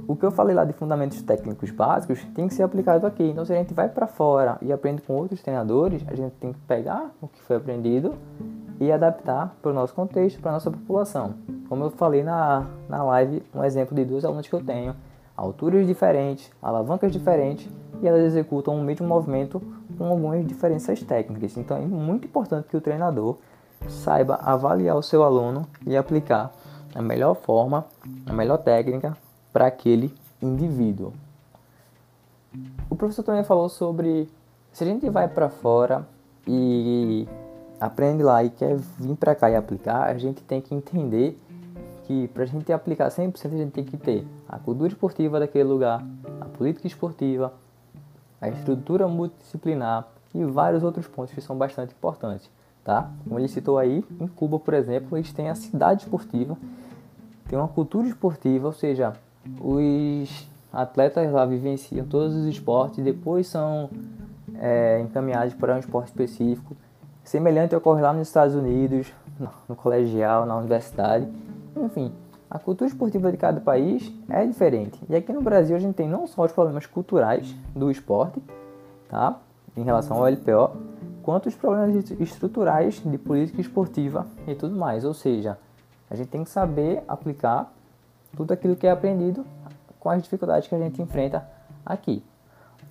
o 0.10 0.16
que 0.16 0.26
eu 0.26 0.32
falei 0.32 0.56
lá 0.56 0.66
de 0.66 0.74
fundamentos 0.74 1.22
técnicos 1.22 1.70
básicos 1.70 2.26
tem 2.34 2.48
que 2.48 2.56
ser 2.56 2.64
aplicado 2.64 3.06
aqui. 3.06 3.22
Então, 3.22 3.46
se 3.46 3.54
a 3.54 3.56
gente 3.56 3.76
vai 3.76 3.88
para 3.88 4.08
fora 4.08 4.58
e 4.60 4.74
aprende 4.74 5.04
com 5.04 5.14
outros 5.14 5.40
treinadores, 5.40 6.04
a 6.08 6.16
gente 6.16 6.32
tem 6.40 6.52
que 6.52 6.60
pegar 6.62 7.12
o 7.22 7.28
que 7.28 7.40
foi 7.44 7.58
aprendido 7.58 8.16
e 8.80 8.92
adaptar 8.92 9.56
para 9.62 9.70
o 9.70 9.74
nosso 9.74 9.94
contexto, 9.94 10.42
para 10.42 10.50
a 10.50 10.54
nossa 10.56 10.72
população. 10.72 11.36
Como 11.68 11.84
eu 11.84 11.92
falei 11.92 12.24
na, 12.24 12.66
na 12.90 13.04
live, 13.04 13.44
um 13.54 13.64
exemplo 13.64 13.96
de 13.96 14.04
duas 14.04 14.26
alunos 14.26 14.48
que 14.48 14.56
eu 14.56 14.64
tenho, 14.64 14.96
alturas 15.38 15.86
diferentes, 15.86 16.52
alavancas 16.60 17.12
diferentes 17.12 17.70
e 18.02 18.08
elas 18.08 18.24
executam 18.24 18.76
o 18.76 18.82
mesmo 18.82 19.08
movimento 19.08 19.62
com 19.96 20.08
algumas 20.08 20.44
diferenças 20.44 21.04
técnicas. 21.04 21.56
Então, 21.56 21.78
é 21.78 21.82
muito 21.82 22.26
importante 22.26 22.68
que 22.68 22.76
o 22.76 22.82
treinador 22.82 23.38
saiba 23.88 24.40
avaliar 24.42 24.96
o 24.96 25.04
seu 25.04 25.22
aluno 25.24 25.68
e 25.86 25.96
aplicar 25.96 26.52
a 26.96 27.02
melhor 27.04 27.36
forma, 27.36 27.86
a 28.26 28.34
melhor 28.34 28.58
técnica 28.58 29.16
para 29.52 29.68
aquele 29.68 30.14
indivíduo. 30.42 31.14
O 32.90 32.96
professor 32.96 33.24
também 33.24 33.44
falou 33.44 33.70
sobre 33.70 34.30
se 34.72 34.84
a 34.84 34.88
gente 34.88 35.10
vai 35.10 35.28
para 35.28 35.50
fora 35.50 36.08
e 36.48 37.28
aprende 37.80 38.24
lá 38.24 38.44
e 38.44 38.50
quer 38.50 38.76
vir 38.98 39.16
para 39.16 39.36
cá 39.36 39.50
e 39.50 39.56
aplicar, 39.56 40.04
a 40.04 40.18
gente 40.18 40.42
tem 40.44 40.62
que 40.62 40.74
entender 40.74 41.40
que 42.06 42.28
para 42.30 42.44
a 42.44 42.46
gente 42.46 42.72
aplicar 42.74 43.10
100% 43.10 43.46
a 43.46 43.50
gente 43.50 43.72
tem 43.72 43.84
que 43.84 43.96
ter 43.96 44.26
a 44.48 44.58
cultura 44.58 44.88
esportiva 44.88 45.40
daquele 45.40 45.66
lugar, 45.66 46.04
a 46.42 46.46
política 46.46 46.88
esportiva, 46.88 47.54
a 48.42 48.50
estrutura 48.50 49.08
multidisciplinar 49.08 50.08
e 50.34 50.44
vários 50.44 50.84
outros 50.84 51.08
pontos 51.08 51.34
que 51.34 51.42
são 51.42 51.56
bastante 51.58 51.94
importantes, 51.94 52.50
tá? 52.84 53.12
Como 53.24 53.40
ele 53.40 53.48
citou 53.48 53.78
aí, 53.78 54.04
em 54.20 54.28
Cuba, 54.28 54.60
por 54.60 54.74
exemplo, 54.74 55.18
eles 55.18 55.32
têm 55.32 55.50
a 55.50 55.56
cidade 55.56 56.04
esportiva, 56.04 56.58
tem 57.48 57.58
uma 57.58 57.68
cultura 57.68 58.08
esportiva, 58.08 58.68
ou 58.68 58.74
seja, 58.74 59.14
os 59.60 60.48
atletas 60.72 61.32
lá 61.32 61.46
vivenciam 61.46 62.06
todos 62.06 62.36
os 62.36 62.46
esportes, 62.46 63.04
depois 63.04 63.48
são 63.48 63.90
é, 64.56 65.00
encaminhados 65.02 65.54
para 65.54 65.76
um 65.76 65.80
esporte 65.80 66.08
específico, 66.08 66.76
semelhante 67.24 67.76
ocorre 67.76 68.02
lá 68.02 68.14
nos 68.14 68.28
Estados 68.28 68.56
Unidos, 68.56 69.12
no 69.68 69.76
colegial, 69.76 70.46
na 70.46 70.58
universidade, 70.58 71.28
enfim. 71.78 72.12
A 72.50 72.58
cultura 72.58 72.90
esportiva 72.90 73.32
de 73.32 73.38
cada 73.38 73.62
país 73.62 74.12
é 74.28 74.44
diferente. 74.46 75.00
E 75.08 75.16
aqui 75.16 75.32
no 75.32 75.42
Brasil 75.42 75.76
a 75.76 75.80
gente 75.80 75.94
tem 75.94 76.10
não 76.10 76.26
só 76.26 76.46
os 76.46 76.52
problemas 76.52 76.88
culturais 76.88 77.56
do 77.76 77.92
esporte, 77.92 78.42
tá? 79.08 79.38
Em 79.78 79.84
relação 79.84 80.18
ao 80.18 80.28
LPO, 80.28 80.76
quanto 81.22 81.48
os 81.48 81.56
problemas 81.56 82.10
estruturais 82.20 83.04
de 83.06 83.18
política 83.20 83.62
esportiva 83.62 84.26
e 84.48 84.56
tudo 84.56 84.76
mais. 84.76 85.06
Ou 85.06 85.14
seja, 85.14 85.60
a 86.10 86.16
gente 86.16 86.30
tem 86.30 86.44
que 86.44 86.50
saber 86.50 87.04
aplicar 87.08 87.72
tudo 88.36 88.54
aquilo 88.54 88.76
que 88.76 88.88
é 88.88 88.92
aprendido 88.92 89.46
com 90.00 90.10
as 90.10 90.22
dificuldades 90.22 90.68
que 90.68 90.76
a 90.76 90.80
gente 90.80 91.02
enfrenta 91.02 91.48
aqui. 91.86 92.24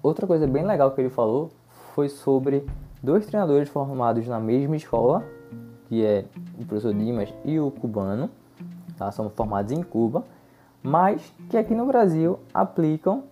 Outra 0.02 0.26
coisa 0.26 0.46
bem 0.46 0.64
legal 0.64 0.90
que 0.92 1.00
ele 1.00 1.10
falou 1.10 1.50
foi 1.94 2.08
sobre 2.08 2.64
dois 3.02 3.26
treinadores 3.26 3.68
formados 3.68 4.26
na 4.26 4.38
mesma 4.38 4.76
escola, 4.76 5.24
que 5.88 6.04
é 6.04 6.24
o 6.60 6.64
professor 6.64 6.94
Dimas 6.94 7.32
e 7.44 7.58
o 7.58 7.70
cubano, 7.70 8.30
tá? 8.96 9.10
são 9.10 9.30
formados 9.30 9.72
em 9.72 9.82
Cuba, 9.82 10.24
mas 10.82 11.32
que 11.48 11.56
aqui 11.56 11.74
no 11.74 11.86
Brasil 11.86 12.38
aplicam 12.52 13.24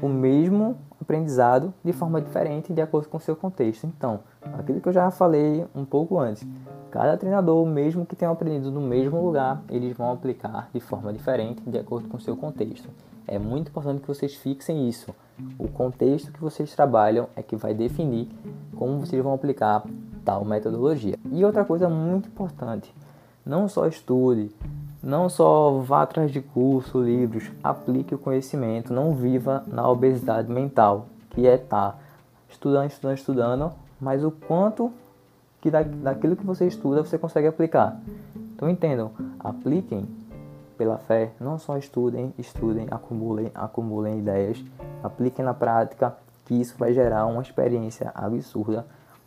o 0.00 0.08
mesmo 0.08 0.76
aprendizado 1.00 1.72
de 1.84 1.92
forma 1.92 2.20
diferente 2.20 2.72
de 2.72 2.80
acordo 2.80 3.08
com 3.08 3.16
o 3.16 3.20
seu 3.20 3.36
contexto. 3.36 3.86
Então, 3.86 4.20
aquilo 4.58 4.80
que 4.80 4.88
eu 4.88 4.92
já 4.92 5.10
falei 5.10 5.66
um 5.74 5.84
pouco 5.84 6.18
antes, 6.18 6.46
cada 6.92 7.16
treinador, 7.16 7.64
mesmo 7.64 8.04
que 8.04 8.14
tenha 8.14 8.30
aprendido 8.30 8.70
no 8.70 8.82
mesmo 8.82 9.24
lugar, 9.24 9.62
eles 9.70 9.96
vão 9.96 10.12
aplicar 10.12 10.68
de 10.74 10.78
forma 10.78 11.10
diferente 11.10 11.62
de 11.66 11.78
acordo 11.78 12.06
com 12.06 12.18
o 12.18 12.20
seu 12.20 12.36
contexto. 12.36 12.86
É 13.26 13.38
muito 13.38 13.70
importante 13.70 14.02
que 14.02 14.08
vocês 14.08 14.34
fixem 14.34 14.86
isso. 14.90 15.14
O 15.58 15.68
contexto 15.68 16.30
que 16.30 16.40
vocês 16.40 16.74
trabalham 16.74 17.28
é 17.34 17.42
que 17.42 17.56
vai 17.56 17.72
definir 17.72 18.28
como 18.76 19.00
vocês 19.00 19.22
vão 19.24 19.32
aplicar 19.32 19.82
tal 20.22 20.44
metodologia. 20.44 21.18
E 21.30 21.42
outra 21.42 21.64
coisa 21.64 21.88
muito 21.88 22.28
importante, 22.28 22.94
não 23.44 23.68
só 23.68 23.86
estude, 23.86 24.54
não 25.02 25.30
só 25.30 25.78
vá 25.78 26.02
atrás 26.02 26.30
de 26.30 26.42
curso, 26.42 27.02
livros, 27.02 27.50
aplique 27.64 28.14
o 28.14 28.18
conhecimento, 28.18 28.92
não 28.92 29.14
viva 29.14 29.64
na 29.66 29.88
obesidade 29.88 30.52
mental, 30.52 31.06
que 31.30 31.46
é 31.46 31.54
estar 31.54 31.92
tá 31.92 31.98
estudando, 32.50 32.90
estudando, 32.90 33.16
estudando, 33.16 33.72
mas 33.98 34.22
o 34.22 34.30
quanto 34.30 34.92
que 35.62 35.70
da, 35.70 35.82
daquilo 35.82 36.36
que 36.36 36.44
você 36.44 36.66
estuda 36.66 37.02
você 37.02 37.16
consegue 37.16 37.46
aplicar. 37.46 37.98
Então 38.54 38.68
entendam, 38.68 39.12
apliquem 39.38 40.06
pela 40.76 40.98
fé, 40.98 41.30
não 41.40 41.58
só 41.58 41.78
estudem, 41.78 42.34
estudem, 42.36 42.88
acumulem, 42.90 43.50
acumulem 43.54 44.18
ideias, 44.18 44.62
apliquem 45.02 45.44
na 45.44 45.54
prática, 45.54 46.14
que 46.44 46.54
isso 46.54 46.74
vai 46.76 46.92
gerar 46.92 47.26
uma 47.26 47.40
experiência 47.40 48.10
absurda 48.14 48.84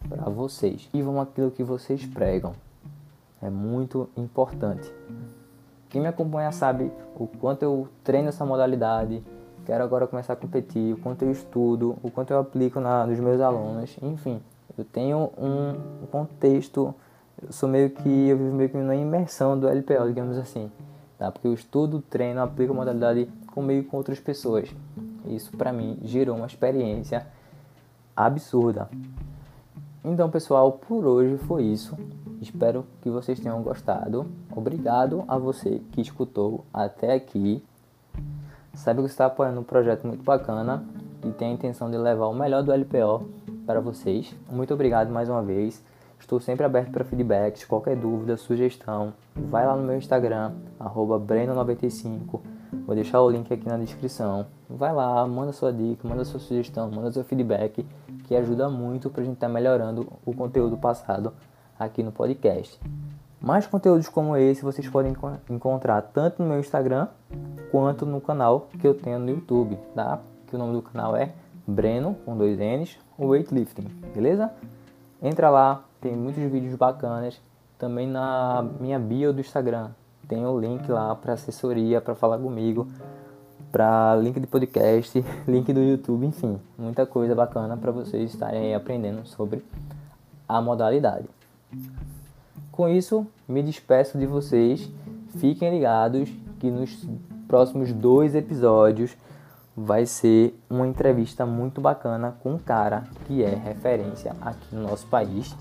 para 0.08 0.30
vocês. 0.30 0.90
E 0.94 1.02
vão 1.02 1.22
aquilo 1.22 1.50
que 1.50 1.64
vocês 1.64 2.06
pregam. 2.06 2.52
É 3.42 3.50
muito 3.50 4.10
importante. 4.18 4.92
Quem 5.90 6.02
me 6.02 6.08
acompanha 6.08 6.52
sabe 6.52 6.92
o 7.16 7.28
quanto 7.28 7.64
eu 7.64 7.88
treino 8.04 8.28
essa 8.28 8.46
modalidade, 8.46 9.24
quero 9.66 9.84
agora 9.84 10.06
começar 10.06 10.34
a 10.34 10.36
competir, 10.36 10.94
o 10.94 10.98
quanto 10.98 11.24
eu 11.24 11.32
estudo, 11.32 11.96
o 12.04 12.12
quanto 12.12 12.32
eu 12.32 12.40
aplico 12.40 12.82
na, 12.82 13.06
nos 13.08 13.20
meus 13.20 13.40
alunos, 13.40 13.98
enfim, 14.02 14.42
eu 14.78 14.86
tenho 14.86 15.32
um 15.38 16.06
contexto, 16.12 16.94
eu 17.42 17.52
sou 17.52 17.68
meio 17.68 17.90
que, 17.90 18.10
eu 18.10 18.38
vivo 18.38 18.54
meio 18.56 18.70
que 18.70 18.78
na 18.78 18.96
imersão 18.96 19.58
do 19.60 19.68
LPO, 19.68 20.08
digamos 20.08 20.38
assim, 20.38 20.72
tá? 21.18 21.32
Porque 21.32 21.48
eu 21.48 21.54
estudo, 21.54 22.02
treino, 22.02 22.42
aplico 22.42 22.74
a 22.74 22.76
modalidade 22.76 23.30
com 23.54 23.62
meio 23.62 23.84
com 23.86 23.98
outras 23.98 24.20
pessoas. 24.20 24.70
Isso 25.26 25.56
para 25.58 25.72
mim 25.72 25.98
gerou 26.04 26.36
uma 26.36 26.46
experiência 26.46 27.26
absurda. 28.16 28.90
Então, 30.04 30.30
pessoal, 30.30 30.74
por 30.74 31.06
hoje 31.06 31.38
foi 31.40 31.64
isso. 31.64 31.98
Espero 32.42 32.86
que 33.02 33.10
vocês 33.10 33.40
tenham 33.40 33.62
gostado. 33.64 34.28
Obrigado 34.56 35.24
a 35.28 35.38
você 35.38 35.82
que 35.92 36.02
escutou 36.02 36.64
até 36.74 37.14
aqui. 37.14 37.64
Saiba 38.74 39.02
que 39.02 39.08
você 39.08 39.14
está 39.14 39.26
apoiando 39.26 39.62
um 39.62 39.64
projeto 39.64 40.06
muito 40.06 40.24
bacana 40.24 40.84
e 41.24 41.32
tem 41.32 41.50
a 41.50 41.54
intenção 41.54 41.90
de 41.90 41.98
levar 41.98 42.28
o 42.28 42.34
melhor 42.34 42.62
do 42.62 42.72
LPO 42.72 43.26
para 43.66 43.82
vocês. 43.82 44.34
Muito 44.50 44.74
obrigado 44.74 45.12
mais 45.12 45.28
uma 45.30 45.42
vez. 45.42 45.84
Estou 46.20 46.40
sempre 46.40 46.66
aberto 46.66 46.92
para 46.92 47.04
feedbacks, 47.04 47.66
qualquer 47.66 47.96
dúvida, 47.96 48.38
sugestão. 48.38 49.14
Vai 49.36 49.66
lá 49.66 49.76
no 49.76 49.84
meu 49.84 49.98
Instagram, 49.98 50.54
Breno95. 50.80 52.40
Vou 52.86 52.96
deixar 52.96 53.22
o 53.22 53.30
link 53.30 53.54
aqui 53.54 53.68
na 53.68 53.78
descrição. 53.78 54.48
Vai 54.70 54.94
lá, 54.94 55.26
manda 55.28 55.52
sua 55.52 55.72
dica, 55.72 56.08
manda 56.08 56.26
sua 56.26 56.40
sugestão, 56.40 56.90
manda 56.90 57.12
seu 57.12 57.24
feedback, 57.24 57.86
que 58.24 58.36
ajuda 58.36 58.70
muito 58.70 59.10
para 59.10 59.22
a 59.22 59.26
gente 59.26 59.36
estar 59.36 59.48
tá 59.48 59.54
melhorando 59.54 60.12
o 60.26 60.34
conteúdo 60.34 60.78
passado 60.78 61.34
aqui 61.78 62.02
no 62.02 62.12
podcast. 62.12 62.80
Mais 63.40 63.68
conteúdos 63.68 64.10
como 64.10 64.36
esse 64.36 64.64
vocês 64.64 64.88
podem 64.88 65.14
encontrar 65.50 66.02
tanto 66.02 66.42
no 66.42 66.50
meu 66.50 66.60
Instagram 66.60 67.08
quanto 67.70 68.06
no 68.06 68.20
canal 68.20 68.68
que 68.80 68.88
eu 68.88 68.96
tenho 68.96 69.20
no 69.20 69.30
YouTube, 69.30 69.78
tá? 69.94 70.20
Que 70.48 70.56
o 70.56 70.60
nome 70.60 70.74
do 70.74 70.82
canal 70.82 71.16
é 71.16 71.34
Breno 71.68 72.16
com 72.26 72.38
dois 72.38 72.58
N's, 72.58 72.98
weightlifting, 73.18 73.88
beleza? 74.14 74.52
Entra 75.22 75.50
lá, 75.50 75.84
tem 76.00 76.16
muitos 76.16 76.44
vídeos 76.44 76.76
bacanas. 76.76 77.42
Também 77.78 78.08
na 78.08 78.66
minha 78.80 79.00
bio 79.00 79.34
do 79.34 79.42
Instagram 79.42 79.90
tem 80.28 80.46
o 80.46 80.60
link 80.60 80.88
lá 80.90 81.16
para 81.16 81.34
assessoria, 81.34 82.02
para 82.02 82.16
falar 82.16 82.38
comigo, 82.38 82.88
para 83.72 84.16
link 84.16 84.40
de 84.40 84.48
podcast, 84.48 85.24
link 85.48 85.72
do 85.72 85.82
YouTube, 85.82 86.26
enfim, 86.26 86.60
muita 86.78 87.06
coisa 87.06 87.36
bacana 87.36 87.78
para 87.78 87.92
vocês 87.92 88.34
estarem 88.34 88.74
aprendendo 88.74 89.26
sobre 89.26 89.64
a 90.48 90.62
modalidade. 90.62 91.28
Com 92.72 92.90
isso, 92.90 93.26
me 93.48 93.62
despeço 93.62 94.18
de 94.18 94.26
vocês. 94.26 94.90
Fiquem 95.38 95.70
ligados 95.72 96.30
que 96.60 96.70
nos 96.72 97.08
próximos 97.48 97.92
dois 97.94 98.36
episódios 98.36 99.16
vai 99.76 100.06
ser 100.06 100.58
uma 100.70 100.88
entrevista 100.88 101.46
muito 101.46 101.82
bacana 101.82 102.36
com 102.42 102.54
um 102.54 102.58
cara 102.58 103.04
que 103.26 103.44
é 103.44 103.54
referência 103.54 104.34
aqui 104.42 104.74
no 104.74 104.84
nosso 104.84 105.06
país. 105.08 105.56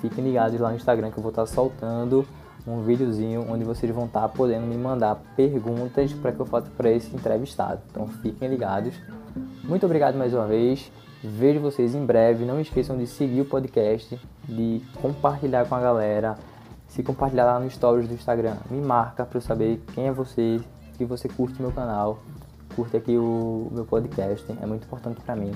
Fiquem 0.00 0.24
ligados 0.24 0.60
lá 0.60 0.70
no 0.70 0.76
Instagram 0.76 1.10
que 1.10 1.18
eu 1.18 1.22
vou 1.22 1.30
estar 1.30 1.46
soltando 1.46 2.24
um 2.66 2.82
videozinho 2.82 3.46
onde 3.48 3.64
vocês 3.64 3.92
vão 3.92 4.04
estar 4.04 4.28
podendo 4.28 4.66
me 4.66 4.76
mandar 4.76 5.16
perguntas 5.34 6.12
para 6.12 6.32
que 6.32 6.40
eu 6.40 6.46
faça 6.46 6.70
para 6.76 6.90
esse 6.90 7.14
entrevistado. 7.14 7.80
Então 7.90 8.06
fiquem 8.06 8.48
ligados. 8.48 8.94
Muito 9.64 9.86
obrigado 9.86 10.16
mais 10.16 10.32
uma 10.34 10.46
vez. 10.46 10.92
Vejo 11.22 11.60
vocês 11.60 11.94
em 11.94 12.04
breve. 12.04 12.44
Não 12.44 12.60
esqueçam 12.60 12.96
de 12.96 13.06
seguir 13.06 13.40
o 13.40 13.44
podcast, 13.44 14.20
de 14.44 14.82
compartilhar 15.00 15.66
com 15.66 15.74
a 15.74 15.80
galera. 15.80 16.36
Se 16.86 17.02
compartilhar 17.02 17.44
lá 17.44 17.58
no 17.58 17.68
stories 17.70 18.08
do 18.08 18.14
Instagram, 18.14 18.56
me 18.70 18.80
marca 18.80 19.24
para 19.26 19.38
eu 19.38 19.42
saber 19.42 19.82
quem 19.94 20.06
é 20.06 20.12
você, 20.12 20.60
que 20.96 21.04
você 21.04 21.28
curte 21.28 21.60
meu 21.60 21.70
canal, 21.70 22.18
curte 22.78 22.96
aqui 22.96 23.16
o 23.16 23.68
meu 23.72 23.84
podcast, 23.84 24.46
é 24.62 24.64
muito 24.64 24.84
importante 24.84 25.20
para 25.22 25.34
mim. 25.34 25.52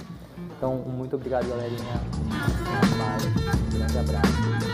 Então, 0.57 0.75
muito 0.79 1.15
obrigado, 1.15 1.49
galerinha. 1.49 2.01
Um 3.65 3.79
grande 3.79 3.99
abraço 3.99 4.72